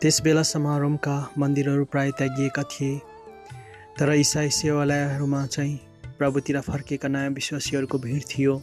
त्यस 0.00 0.20
बेलासम्म 0.22 0.76
रोमका 0.78 1.14
मन्दिरहरू 1.38 1.84
प्राय 1.84 2.10
त्यागिएका 2.10 2.62
थिए 2.62 2.98
तर 3.98 4.12
इसाई 4.12 4.50
सेवालयहरूमा 4.50 5.44
चाहिँ 5.46 5.76
प्रभुतिर 6.18 6.60
फर्केका 6.60 7.08
नयाँ 7.08 7.30
विश्वासीहरूको 7.30 7.98
भिड 7.98 8.22
थियो। 8.30 8.60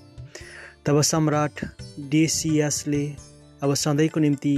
तब 0.85 1.01
सम्राट 1.01 1.65
डेसियासले 2.11 3.05
अब 3.63 3.73
सधैँको 3.73 4.19
निम्ति 4.19 4.53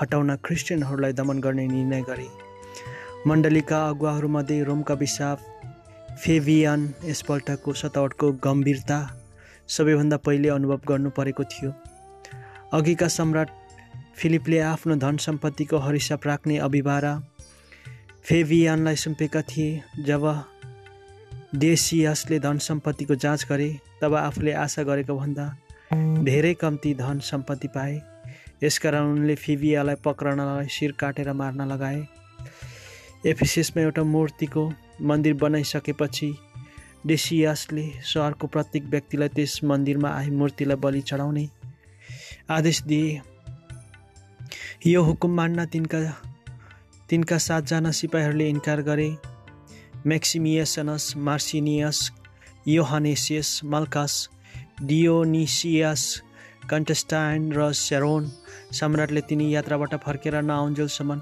हटाउन 0.00 0.34
क्रिस्चियनहरूलाई 0.44 1.12
दमन 1.12 1.40
गर्ने 1.40 1.66
निर्णय 1.66 2.02
गरे। 2.08 2.28
मण्डलीका 3.26 3.84
अगुवाहरूमध्ये 3.88 4.62
रोमका 4.64 4.94
विशाप 4.94 5.38
फेभियन 6.24 6.92
यसपल्टको 7.04 7.72
सतावटको 7.72 8.32
गम्भीरता 8.44 8.98
सबैभन्दा 9.68 10.16
पहिले 10.16 10.48
अनुभव 10.48 10.80
गर्नु 10.88 11.10
परेको 11.10 11.44
थियो। 11.44 11.72
अघिका 12.72 13.08
सम्राट 13.08 13.50
फिलिपले 14.16 14.58
आफ्नो 14.60 14.96
धन 14.96 15.16
सम्पत्तिको 15.16 15.78
हरिसाप 15.78 16.26
राख्ने 16.26 16.58
अभिभारा 16.58 17.12
फेभियानलाई 18.24 18.96
सुम्पेका 18.96 19.42
थिए। 19.42 19.82
जब 20.00 20.22
डेसियसले 21.54 22.38
धन 22.40 22.58
सम्पत्तिको 22.58 23.14
जाँच 23.14 23.46
गरे 23.48 23.68
तब 24.02 24.14
आफूले 24.14 24.52
आशा 24.52 24.82
गरेको 24.82 25.14
भन्दा 25.16 25.46
धेरै 26.24 26.54
कम्ती 26.54 26.94
धन 26.94 27.18
सम्पत्ति 27.22 27.68
पाए। 27.68 28.00
यसकारण 28.62 29.12
उनले 29.12 29.34
फिभियालाई 29.34 29.94
पक्रनलाई 30.04 30.68
शिर 30.68 30.92
काटेर 30.92 31.32
मार्न 31.32 31.68
लगाए। 31.68 32.06
एफिसिसमा 33.26 33.82
एउटा 33.82 34.02
मूर्तिको 34.04 34.72
मन्दिर 35.02 35.34
बनाइसकेपछि 35.34 36.34
डेसियासले 37.06 37.86
सहरको 38.04 38.46
प्रत्येक 38.46 38.84
व्यक्तिलाई 38.92 39.28
त्यस 39.36 39.60
मन्दिरमा 39.64 40.10
आए 40.10 40.28
मूर्तिलाई 40.38 40.76
बलि 40.84 41.00
चढाउने 41.00 41.46
आदेश 42.50 42.82
दिए। 42.82 43.20
यो 44.86 45.02
हुकुम 45.02 45.30
मान्न 45.36 45.64
तिनका 45.72 46.00
तिनका 47.08 47.38
सातजना 47.38 47.90
सिपाहीहरूले 47.90 48.48
इन्कार 48.48 48.80
गरे। 48.82 49.08
म्याक्सिमियसनस 50.06 51.04
मार्सिनियस 51.26 51.98
योहनेसियस 52.68 53.60
मल्कास 53.64 54.14
डियोनिसियस 54.82 56.02
कन्टेस्टाइन 56.70 57.52
र 57.52 57.70
सेरोन 57.78 58.30
सम्राटले 58.72 59.20
तिनी 59.28 59.46
यात्राबाट 59.54 59.94
फर्केर 60.04 60.34
नआउन्जेलसम्म 60.42 61.20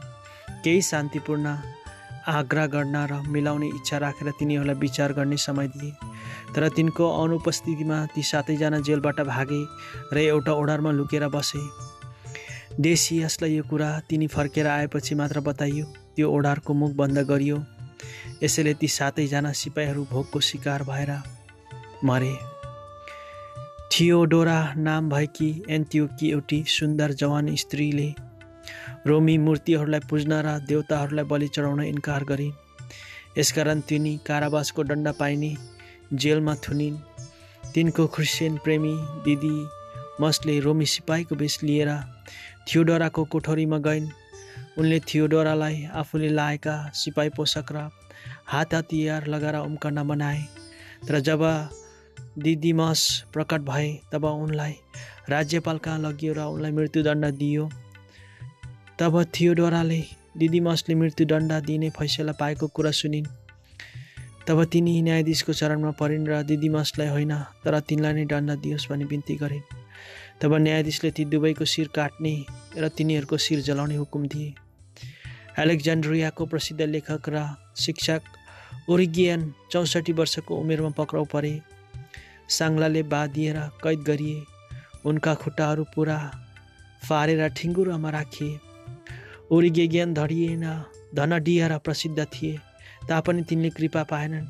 केही 0.64 0.82
शान्तिपूर्ण 0.82 1.54
आग्रह 2.28 2.66
गर्न 2.66 2.96
र 3.10 3.20
मिलाउने 3.28 3.66
इच्छा 3.68 3.98
राखेर 3.98 4.30
तिनीहरूलाई 4.38 4.74
विचार 4.74 5.12
गर्ने 5.12 5.36
समय 5.36 5.68
दिए। 5.68 5.92
तर 6.54 6.68
तिनको 6.68 7.08
अनुपस्थितिमा 7.22 7.98
ती 8.14 8.22
सातैजना 8.22 8.78
जेलबाट 8.78 9.20
भागे 9.20 9.62
र 10.12 10.18
एउटा 10.18 10.52
ओडारमा 10.52 10.90
लुकेर 10.90 11.28
बसे। 11.28 11.62
डेसियसलाई 12.80 13.54
यो 13.54 13.62
कुरा 13.62 13.88
तिनी 14.08 14.26
फर्केर 14.26 14.66
आएपछि 14.66 15.14
मात्र 15.14 15.40
बताइयो 15.40 15.86
त्यो 16.16 16.30
ओडारको 16.30 16.74
मुख 16.74 16.92
बन्द 16.92 17.18
गरियो। 17.28 17.58
यसैले 18.42 18.74
ती 18.74 18.88
सातैजना 18.88 19.52
सिपाहीहरू 19.52 20.06
भोकको 20.10 20.40
शिकार 20.40 20.82
भएर 20.82 21.12
मरे। 22.04 22.34
थियोडोरा 23.92 24.58
नाम 24.76 25.08
भएकी 25.10 25.50
एन्टियोकी 25.68 26.30
एउटी 26.30 26.62
सुन्दर 26.68 27.12
जवान 27.12 27.54
स्त्रीले 27.54 28.08
रोमी 29.06 29.36
मूर्तिहरूलाई 29.38 30.00
पुज्न 30.10 30.32
र 30.46 30.58
देवताहरूलाई 30.68 31.24
बलि 31.26 31.48
चढाउन 31.48 31.80
इन्कार 31.84 32.24
गरिन् 32.24 32.52
यसकारण 33.38 33.80
तिनी 33.88 34.12
कारावासको 34.26 34.82
दण्ड 34.84 35.08
पाइने 35.18 35.50
जेलमा 36.14 36.54
थुनिन्। 36.64 36.96
तिनको 37.74 38.06
क्रिस्चियन 38.14 38.56
प्रेमी 38.64 38.94
दिदी 39.24 39.56
मसले 40.20 40.58
रोमी 40.60 40.86
सिपाहीको 40.86 41.34
बेस 41.34 41.58
लिएर 41.62 41.90
थियोडोराको 42.66 43.24
कोठरीमा 43.32 43.78
गइन्। 43.86 44.08
उनले 44.78 44.98
थियोडोरालाई 45.08 45.84
आफूले 46.00 46.28
लाएका 46.30 46.76
सिपाही 46.94 47.30
पोसाक 47.36 47.72
र 47.72 47.88
हात 48.46 48.74
हतियार 48.74 49.26
लगाएर 49.26 49.56
उम्कन 49.58 50.02
बनाए 50.08 50.42
तर 51.08 51.18
जब 51.26 51.42
दिदीमस 52.38 53.00
प्रकट 53.32 53.60
भए 53.66 53.90
तब 54.12 54.24
उनलाई 54.24 54.74
राज्यपाल 55.28 55.78
कहाँ 55.84 55.98
लगियो 55.98 56.32
र 56.34 56.40
उनलाई 56.54 56.72
मृत्युदण्ड 56.72 57.24
दियो 57.36 57.64
तब 59.02 59.14
थियोडोराले 59.34 59.98
दिदीमसले 60.38 60.94
मृत्युदण्ड 60.94 61.52
दिने 61.66 61.88
फैसला 61.90 62.32
पाएको 62.38 62.66
कुरा 62.70 62.90
सुनिन्। 62.90 63.26
तब 64.46 64.62
तिनी 64.64 65.02
न्यायाधीशको 65.02 65.52
चरणमा 65.52 65.90
परिन् 65.98 66.28
र 66.30 66.42
दिदीमसलाई 66.46 67.08
होइन 67.08 67.34
तर 67.66 67.78
तिनलाई 67.82 68.12
नै 68.12 68.24
दण्ड 68.30 68.50
दियोस् 68.62 68.86
भनी 68.90 69.04
बिन्ती 69.10 69.34
गरिन्। 69.42 69.66
तब 70.38 70.54
न्यायाधीशले 70.54 71.10
ती 71.10 71.24
दुवैको 71.24 71.64
शिर 71.66 71.88
काट्ने 71.90 72.34
र 72.78 72.88
तिनीहरूको 72.94 73.36
शिर 73.42 73.60
जलाउने 73.66 73.96
हुकुम 73.96 74.22
दिए। 74.30 74.54
एलेक्जेन्ड्रियाको 75.58 76.46
प्रसिद्ध 76.46 76.80
लेखक 76.94 77.28
र 77.28 77.58
शिक्षक 77.74 78.22
ओरिगियन 78.86 79.52
चौसठी 79.70 80.12
वर्षको 80.14 80.52
उमेरमा 80.54 80.90
पक्राउ 80.94 81.24
परे। 81.26 81.54
साङ्लाले 82.48 83.02
बाँधिएर 83.10 83.58
कैद 83.82 84.00
गरिए। 84.06 84.42
उनका 85.04 85.34
खुट्टाहरू 85.34 85.84
पुरा 85.94 86.18
फारेर 87.08 87.48
ठिङ्गुरमा 87.48 88.10
राखिए। 88.10 88.70
ओरिगेगियन 89.52 90.12
धडिएन 90.14 90.64
धनडिया 91.14 91.66
र 91.68 91.78
प्रसिद्ध 91.78 92.24
थिए 92.24 92.58
तापनि 93.08 93.42
तिनले 93.48 93.70
कृपा 93.70 94.02
पाएनन्। 94.10 94.46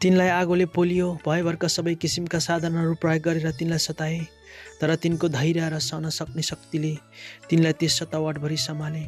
तिनलाई 0.00 0.28
आगोले 0.30 0.66
पोलियो 0.76 1.06
भयभरका 1.26 1.68
सबै 1.68 1.94
किसिमका 1.94 2.38
साधनहरू 2.38 2.94
प्रयोग 3.00 3.22
गरेर 3.24 3.50
तिनलाई 3.58 3.78
सताए 3.80 4.20
तर 4.80 4.94
तिनको 4.94 5.28
धैर्य 5.28 5.68
र 5.68 5.78
सहन 5.80 6.08
सक्ने 6.12 6.42
शक्तिले 6.42 6.92
तिनलाई 7.48 7.72
त्यस 7.80 7.98
सतावटभरि 7.98 8.56
सम्हाले। 8.58 9.04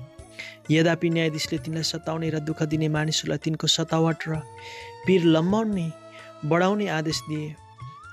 यद्यपि 0.71 1.09
न्यायाधीशले 1.11 1.59
तिनलाई 1.61 1.85
सताउने 1.85 2.31
र 2.31 2.41
दुःख 2.41 2.63
दिने 2.73 2.89
मानिसहरूलाई 2.89 3.39
तिनको 3.45 3.67
सतावट 3.69 4.29
र 4.29 4.41
पीर 5.07 5.25
लम्बाउने 5.29 5.87
बढाउने 6.49 6.87
आदेश 6.89 7.21
दिए 7.29 7.55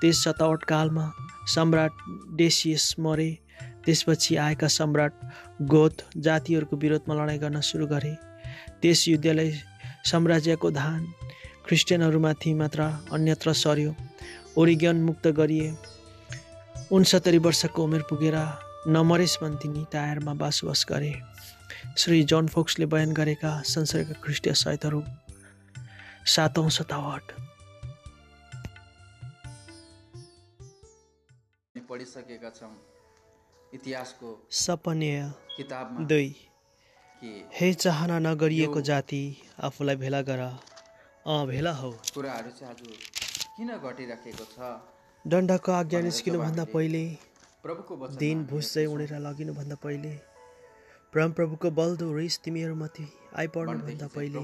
त्यस 0.01 0.23
सतावट 0.23 0.63
कालमा 0.67 1.05
सम्राट 1.47 1.91
डेसियस 2.37 2.95
मरे। 2.99 3.31
त्यसपछि 3.87 4.35
आएका 4.35 4.67
सम्राट 4.67 5.13
गोथ 5.63 6.03
जातिहरूको 6.19 6.75
विरोधमा 6.77 7.13
लडाइँ 7.15 7.39
गर्न 7.39 7.59
सुरु 7.63 7.85
गरे। 7.87 8.13
त्यस 8.81 9.07
युद्धले 9.07 9.47
साम्राज्यको 10.05 10.71
धान 10.71 11.01
क्रिस्चियनहरूमाथि 11.65 12.53
मात्र 12.53 12.81
अन्यत्र 13.15 13.53
सर्यो। 13.55 13.95
ओरिगन 14.57 14.97
मुक्त 15.03 15.27
गरिए। 15.39 15.69
उन्सत्तरी 16.91 17.37
वर्षको 17.39 17.83
उमेर 17.83 18.01
पुगेर 18.09 18.35
नमरेस 18.87 19.37
तिनी 19.41 19.85
टायरमा 19.91 20.33
बसोबास 20.35 20.85
गरे। 20.89 21.13
श्री 21.97 22.23
जन 22.23 22.47
फोक्सले 22.47 22.85
बयान 22.85 23.11
गरेका 23.13 23.51
संसारका 23.65 24.19
ख्रिस्टीय 24.23 24.53
साहित्यहरू 24.55 25.03
सातौँ 26.35 26.69
शतावट 26.69 27.31
पढिसकेका 31.89 32.49
छौँ। 32.49 32.96
इतिहासको 33.73 34.29
सपनेय 34.57 35.21
किताबमा 35.57 36.05
दुई। 36.07 36.29
हे 37.53 37.73
चाहना 37.73 38.17
नगरिएको 38.19 38.81
जाति 38.81 39.21
आफूलाई 39.59 39.95
भेला 39.95 40.21
गर। 40.21 40.39
अँ 40.39 41.45
भेला 41.47 41.71
हौ। 41.73 41.91
कुराहरू 42.13 42.51
चाहिँ 42.51 42.73
आज 42.73 42.81
किन 43.57 43.69
घटिराखेको 43.77 44.45
छ? 44.45 44.57
दण्डको 45.25 45.71
आज्ञा 45.71 45.99
निस्किनुभन्दा 46.01 46.63
पहिले 46.73 47.03
प्रभुको 47.63 48.07
दिन 48.17 48.45
भुस 48.45 48.73
चाहिँ 48.73 48.87
उडेर 48.87 49.13
लगिनुभन्दा 49.19 49.75
पहिले 49.83 50.11
परमप्रभुको 51.13 51.69
बल्दो 51.71 52.13
रिस 52.13 52.39
तिमीहरूमाथि 52.43 53.07
आइपर्नुभन्दा 53.35 54.07
पहिले 54.15 54.39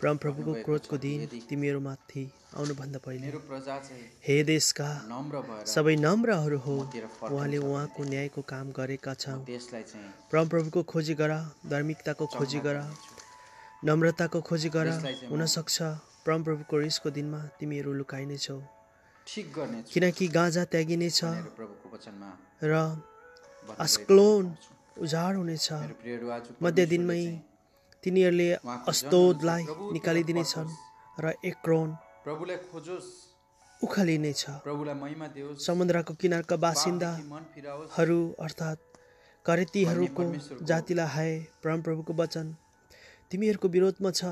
परमप्रभुको 0.00 0.52
क्रोधको 0.64 0.96
दिन 0.98 1.20
तिमीहरूमाथि 1.48 2.24
आउनुभन्दा 2.56 2.98
पहिले 3.04 3.28
हे 4.26 4.36
देशका 4.44 4.88
सबै 5.66 5.94
नम्रहरू 5.96 6.58
हो 6.66 6.76
उहाँले 7.30 7.58
उहाँको 7.58 8.04
न्यायको 8.04 8.42
काम 8.52 8.66
गरेका 8.78 9.14
छन्। 9.14 9.40
परमप्रभुको 10.32 10.82
खोजी 10.92 11.14
गर 11.14 11.32
धार्मिकताको 11.66 12.26
खोजी 12.36 12.60
गर 12.66 12.76
नम्रताको 13.84 14.40
खोजी 14.40 14.68
गर 14.76 14.86
हुनसक्छ। 15.30 15.76
परमप्रभुको 16.26 16.74
रिसको 16.78 17.08
दिनमा 17.16 17.40
तिमीहरू 17.58 17.92
लुकाइनेछौ। 17.92 18.58
किनकि 19.92 20.26
गाँजा 20.28 20.64
त्यागिनेछ 20.72 21.20
र 22.62 22.72
अस्क्लोन 23.78 24.44
पाउँछु। 24.46 25.02
उजाड 25.04 25.36
हुनेछ। 25.36 25.68
मध्य 26.62 26.86
दिनमै 26.86 27.22
तिनीहरूले 28.06 28.48
अस्तोदलाई 28.86 29.62
निकालिदिनेछन् 29.94 30.70
र 31.18 31.24
एक्रोन 31.44 31.88
प्रभुलाई 32.24 32.58
खोजोस्। 32.70 33.08
उखालिनेछ 33.80 34.42
प्रभुलाई 34.64 34.94
महिमा 34.94 35.26
समुद्रको 35.60 36.12
किनारका 36.20 36.56
बासिन्दा 36.56 37.10
पापदेखि 37.10 37.32
मन 37.32 37.42
फिराओस्। 37.54 37.90
हरू 37.96 38.20
अर्थात् 38.38 38.80
करेतीहरूको 39.46 40.24
जातिलाई 40.62 41.08
हाय 41.14 41.32
परमप्रभुको 41.62 42.12
वचन। 42.20 42.46
तिमीहरूको 43.30 43.68
विरोधमा 43.68 44.10
छ। 44.10 44.22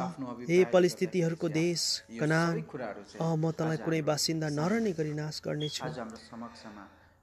हे 0.48 0.58
परिस्थितिहरूको। 0.72 1.48
देश 1.50 1.80
कनान 2.20 2.54
अह 3.18 3.34
म 3.34 3.50
तँलाई 3.58 3.78
कुनै 3.84 4.00
बासिन्दा 4.10 4.48
नरहने 4.58 4.92
गरी 4.98 5.12
नाश 5.14 5.34
गर्नेछु 5.44 5.82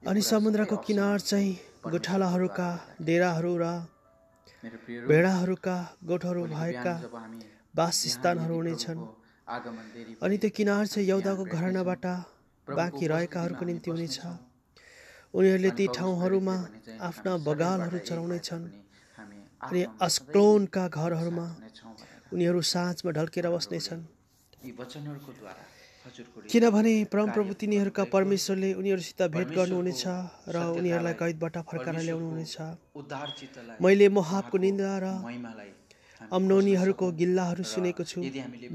अनि 0.02 0.20
समुद्रको 0.22 0.76
किनार 0.86 1.18
चाहिँ 1.22 1.52
गोठालाहरूका 1.86 2.68
डेराहरू 3.00 3.52
र 3.56 3.64
भेडाहरूका 5.10 5.76
गोठहरू 6.08 6.42
भएका 6.54 6.94
वासस्थानहरू 7.74 8.54
हुनेछन् 8.54 9.00
अनि 10.24 10.36
त्यो 10.42 10.50
किनार 10.56 10.86
चाहिँ 10.92 11.08
यौदाको 11.08 11.44
घरानाबाट 11.56 12.04
बाँकी 12.68 13.04
रहेकाहरूको 13.12 13.64
निम्ति 13.70 13.90
हुनेछ। 13.90 14.18
उनीहरूले 15.34 15.70
ती 15.78 15.84
ठाउँहरूमा 15.96 16.56
आफ्ना 17.08 17.32
बगालहरू 17.48 17.98
चलाउनेछन् 18.08 18.64
अनि 19.66 19.82
अस्क्लोनका 20.06 20.84
घरहरूमा 20.88 21.46
उनीहरू 22.32 22.60
साँझमा 22.72 23.10
ढल्केर 23.18 23.46
बस्नेछन्। 23.54 24.00
किनभने 26.02 26.92
परमप्रभु 27.12 27.52
तिनीहरूका 27.60 28.04
परमेश्वरले 28.14 28.70
उनीहरूसित 28.74 29.20
भेट 29.34 29.48
गर्नुहुनेछ 29.56 30.04
र 30.50 30.56
उनीहरूलाई 30.78 31.14
कैदबाट 31.14 31.56
फर्काएर 31.62 32.02
ल्याउनुहुनेछ 32.06 32.56
मैले 33.82 34.06
मोहाबको 34.16 34.56
निन्दा 34.58 34.92
र 34.98 35.06
अम्नोनीहरूको। 36.20 37.06
गिल्लाहरू 37.20 37.62
सुनेको 37.64 38.04
छु 38.10 38.20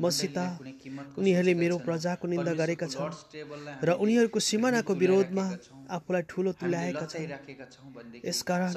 मसित 0.03 0.37
उनीहरूले 1.19 1.53
मेरो 1.61 1.77
प्रजाको 1.87 2.25
निन्दा 2.27 2.53
गरेका 2.61 2.87
छन् 2.95 3.13
र 3.83 3.89
उनीहरूको 4.03 4.39
सिमानाको 4.49 4.93
विरोधमा। 4.95 5.45
आफूलाई 5.89 6.23
ठुलो 6.29 6.51
तुल्याएका 6.59 7.05
छन् 7.05 7.31
यसकारण 8.25 8.71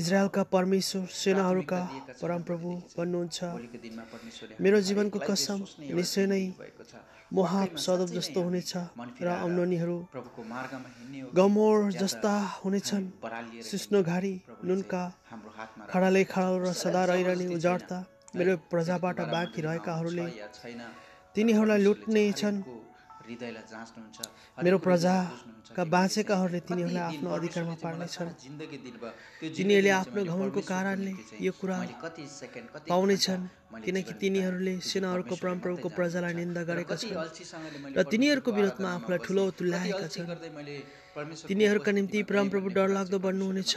इजरायलका 0.00 0.42
परमेश्वर 0.54 1.06
सेनाहरूका 1.12 1.80
परमप्रभु 2.22 2.70
भन्नुहुन्छ 2.96 3.38
मेरो 4.60 4.78
जीवनको 4.88 5.18
कसम 5.28 5.58
निश्चय 5.98 6.26
नै। 6.26 6.44
मोहाब 7.32 7.70
नै 7.78 8.06
जस्तो 8.08 8.40
हुनेछ 8.42 8.72
र 9.22 9.28
कि 9.42 11.20
गमोर 11.36 11.76
जस्ता 11.92 12.34
हुनेछन् 12.60 13.04
हामी 13.04 13.20
बरालिएर 13.22 13.62
सिस्नो 13.64 13.98
हिँड्ने 13.98 14.12
हो। 14.12 14.12
घारी 14.12 14.34
प्रभुले 14.46 14.68
नुनका 14.68 15.02
खडाले। 15.90 16.22
खडालो 16.24 16.58
र 16.64 16.72
सदा 16.82 17.02
रहिरहने 17.10 17.46
उजाडता। 17.56 17.98
मेरो 18.36 18.52
प्रजाबाट 18.70 19.18
बाँकी 19.32 19.60
रहेकाहरूले 19.62 20.26
तिनीहरूलाई 21.34 21.80
लुट्ने 21.82 22.24
छन् 22.32 22.56
हृदयलाई 23.32 23.64
जाँच्नुहुन्छ, 23.72 24.18
मेरो 24.60 24.78
प्रजाका 24.86 25.82
बाँचेकाहरूले 25.88 26.60
तिनीहरूलाई 26.68 27.04
आफ्नो 27.10 27.28
अधिकारमा 27.32 27.76
पार्नेछन्। 27.80 28.28
तिनीहरूले 29.56 29.90
आफ्नो 29.90 30.20
परमेश्वरको 30.22 30.62
कारणले 30.68 31.12
यो 31.40 31.52
कुरा 31.56 31.78
पाउनेछन् 32.92 33.42
किनकि 33.84 34.12
तिनीहरूले 34.22 34.74
सेनाहरूको 34.84 35.34
परमप्रभुको 35.42 35.88
मात्रै 35.88 35.96
प्रजालाई। 35.98 36.34
निन्दा 36.40 36.62
गरेका 36.70 36.94
छन् 37.00 37.16
र 37.96 37.98
तिनीहरूको 38.12 38.50
विरोधमा 38.52 38.88
आफूलाई। 38.96 39.20
ठुलो 39.26 39.44
तुल्याएका 39.58 40.06
छन्। 40.14 40.28
तिनीहरूका 41.48 41.90
निम्ति 41.98 42.18
परमप्रभु 42.30 42.68
डरलाग्दो 42.76 43.18
बन्नुहुनेछ। 43.18 43.74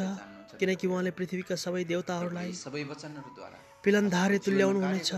किनकि 0.56 0.88
उहाँले 0.88 1.12
पृथ्वीका 1.12 1.56
सबै 1.56 1.84
देवताहरूलाई 1.84 2.52
सबै 2.56 2.84
वचनहरूद्वारा 2.92 3.65
पिलनधारे 3.86 4.38
तुल्याउनुहुनेछ 4.46 5.12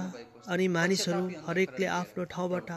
अनि 0.52 0.66
मानिसहरू 0.68 1.24
हरेकले 1.48 1.86
आफ्नो 1.98 2.24
ठाउँबाट 2.34 2.70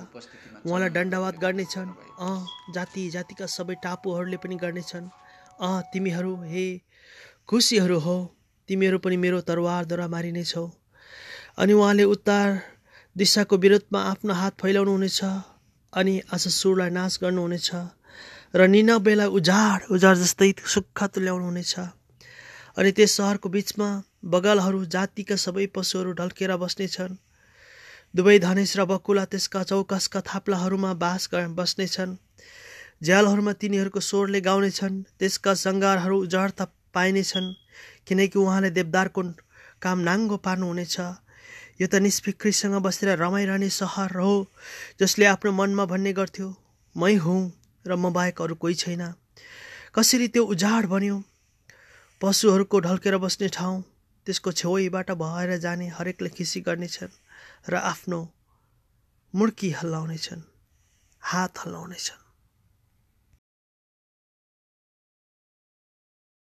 उहाँलाई 0.66 0.90
दण्डवाद 0.96 1.34
गर्नेछन्। 1.44 1.90
अँ 2.18 2.38
जाति 2.74 3.02
जातिका 3.10 3.46
सबै 3.46 3.74
टापुहरूले 3.84 4.38
पनि 4.42 4.56
गर्नेछन्। 4.62 5.06
अँ 5.60 5.82
तिमीहरू 5.92 6.34
हे 6.50 6.66
खुसीहरू 7.48 7.98
हो 8.06 8.16
तिमीहरू 8.68 8.98
पनि 9.04 9.16
मेरो 9.24 9.40
तरवारद्वारा 9.50 10.06
मारिनेछौ। 10.14 10.66
अनि 11.58 11.72
उहाँले 11.72 12.04
उत्तर 12.14 12.46
दिशाको 13.16 13.56
विरोधमा 13.56 14.00
आफ्नो 14.10 14.32
हात 14.40 14.54
फैलाउनुहुनेछ 14.62 15.20
अनि 15.92 16.14
आज 16.34 16.46
सुरलाई 16.50 16.90
नाश 16.90 17.18
गर्नुहुनेछ 17.22 17.70
र 18.54 18.66
निनबेलाई 18.74 19.28
उजाड 19.38 19.78
उजाड 19.94 20.16
जस्तै 20.22 20.52
सुक्खा 20.74 21.06
तुल्याउनुहुनेछ। 21.14 21.74
अनि 22.78 22.90
त्यस 22.96 23.16
सहरको 23.16 23.48
बिचमा 23.48 23.88
बगालहरू 24.22 24.84
जातिका 24.84 25.36
सबै 25.36 25.66
पशुहरू 25.66 26.12
ढल्केर 26.12 26.56
बस्नेछन्। 26.56 27.14
दुवै 28.14 28.38
धनेश 28.38 28.72
र 28.76 28.84
बकुला 28.84 29.24
त्यसका 29.24 29.62
चौकसका 29.62 30.20
थाप्लाहरूमा 30.20 30.92
बास 30.94 31.28
बस्नेछन्। 31.32 32.12
झ्यालहरूमा 33.02 33.52
तिनीहरूको 33.52 34.00
स्वरले 34.00 34.40
गाउनेछन् 34.40 35.02
त्यसका 35.18 35.54
सङ्गारहरू 35.54 36.16
उजाड 36.24 36.50
पाइनेछन् 36.94 37.48
किनकि 38.06 38.38
उहाँले 38.38 38.70
देवदारको 38.70 39.22
काम 39.82 39.98
नाङ्गो 40.08 40.36
पार्नुहुनेछ। 40.36 40.96
यो 41.80 41.86
त 41.88 41.94
निष्फिक्रीसँग 42.04 42.76
बसेर 42.84 43.16
रमाइरहने 43.16 43.70
सहर 43.72 44.16
हो 44.20 44.34
जसले 45.00 45.24
आफ्नो 45.32 45.52
मनमा 45.52 45.84
भन्ने 45.92 46.12
गर्थ्यो 46.12 46.48
मै 46.96 47.14
हुँ 47.24 47.40
र 47.84 47.96
म 47.96 48.12
बाहेक 48.12 48.42
अरू 48.42 48.54
कोही 48.60 48.74
छैन। 48.74 49.02
कसरी 49.96 50.28
त्यो 50.28 50.44
उजाड 50.44 50.92
बन्यो? 50.92 51.16
पशुहरूको 52.20 52.80
ढल्केर 52.80 53.16
बस्ने 53.16 53.48
ठाउँ 53.48 53.80
त्यसको 54.26 54.50
छेउबाट 54.60 55.10
भएर 55.22 55.56
जाने 55.64 55.86
हरेकले 55.96 56.30
खिसी 56.36 56.60
गर्नेछन् 56.68 57.18
र 57.72 57.74
आफ्नो 57.92 58.20
मुर्की 59.34 59.70
हल्लाउनेछन् 59.80 60.48
हात 61.22 61.52
हल्लाउनेछन्। 61.58 62.19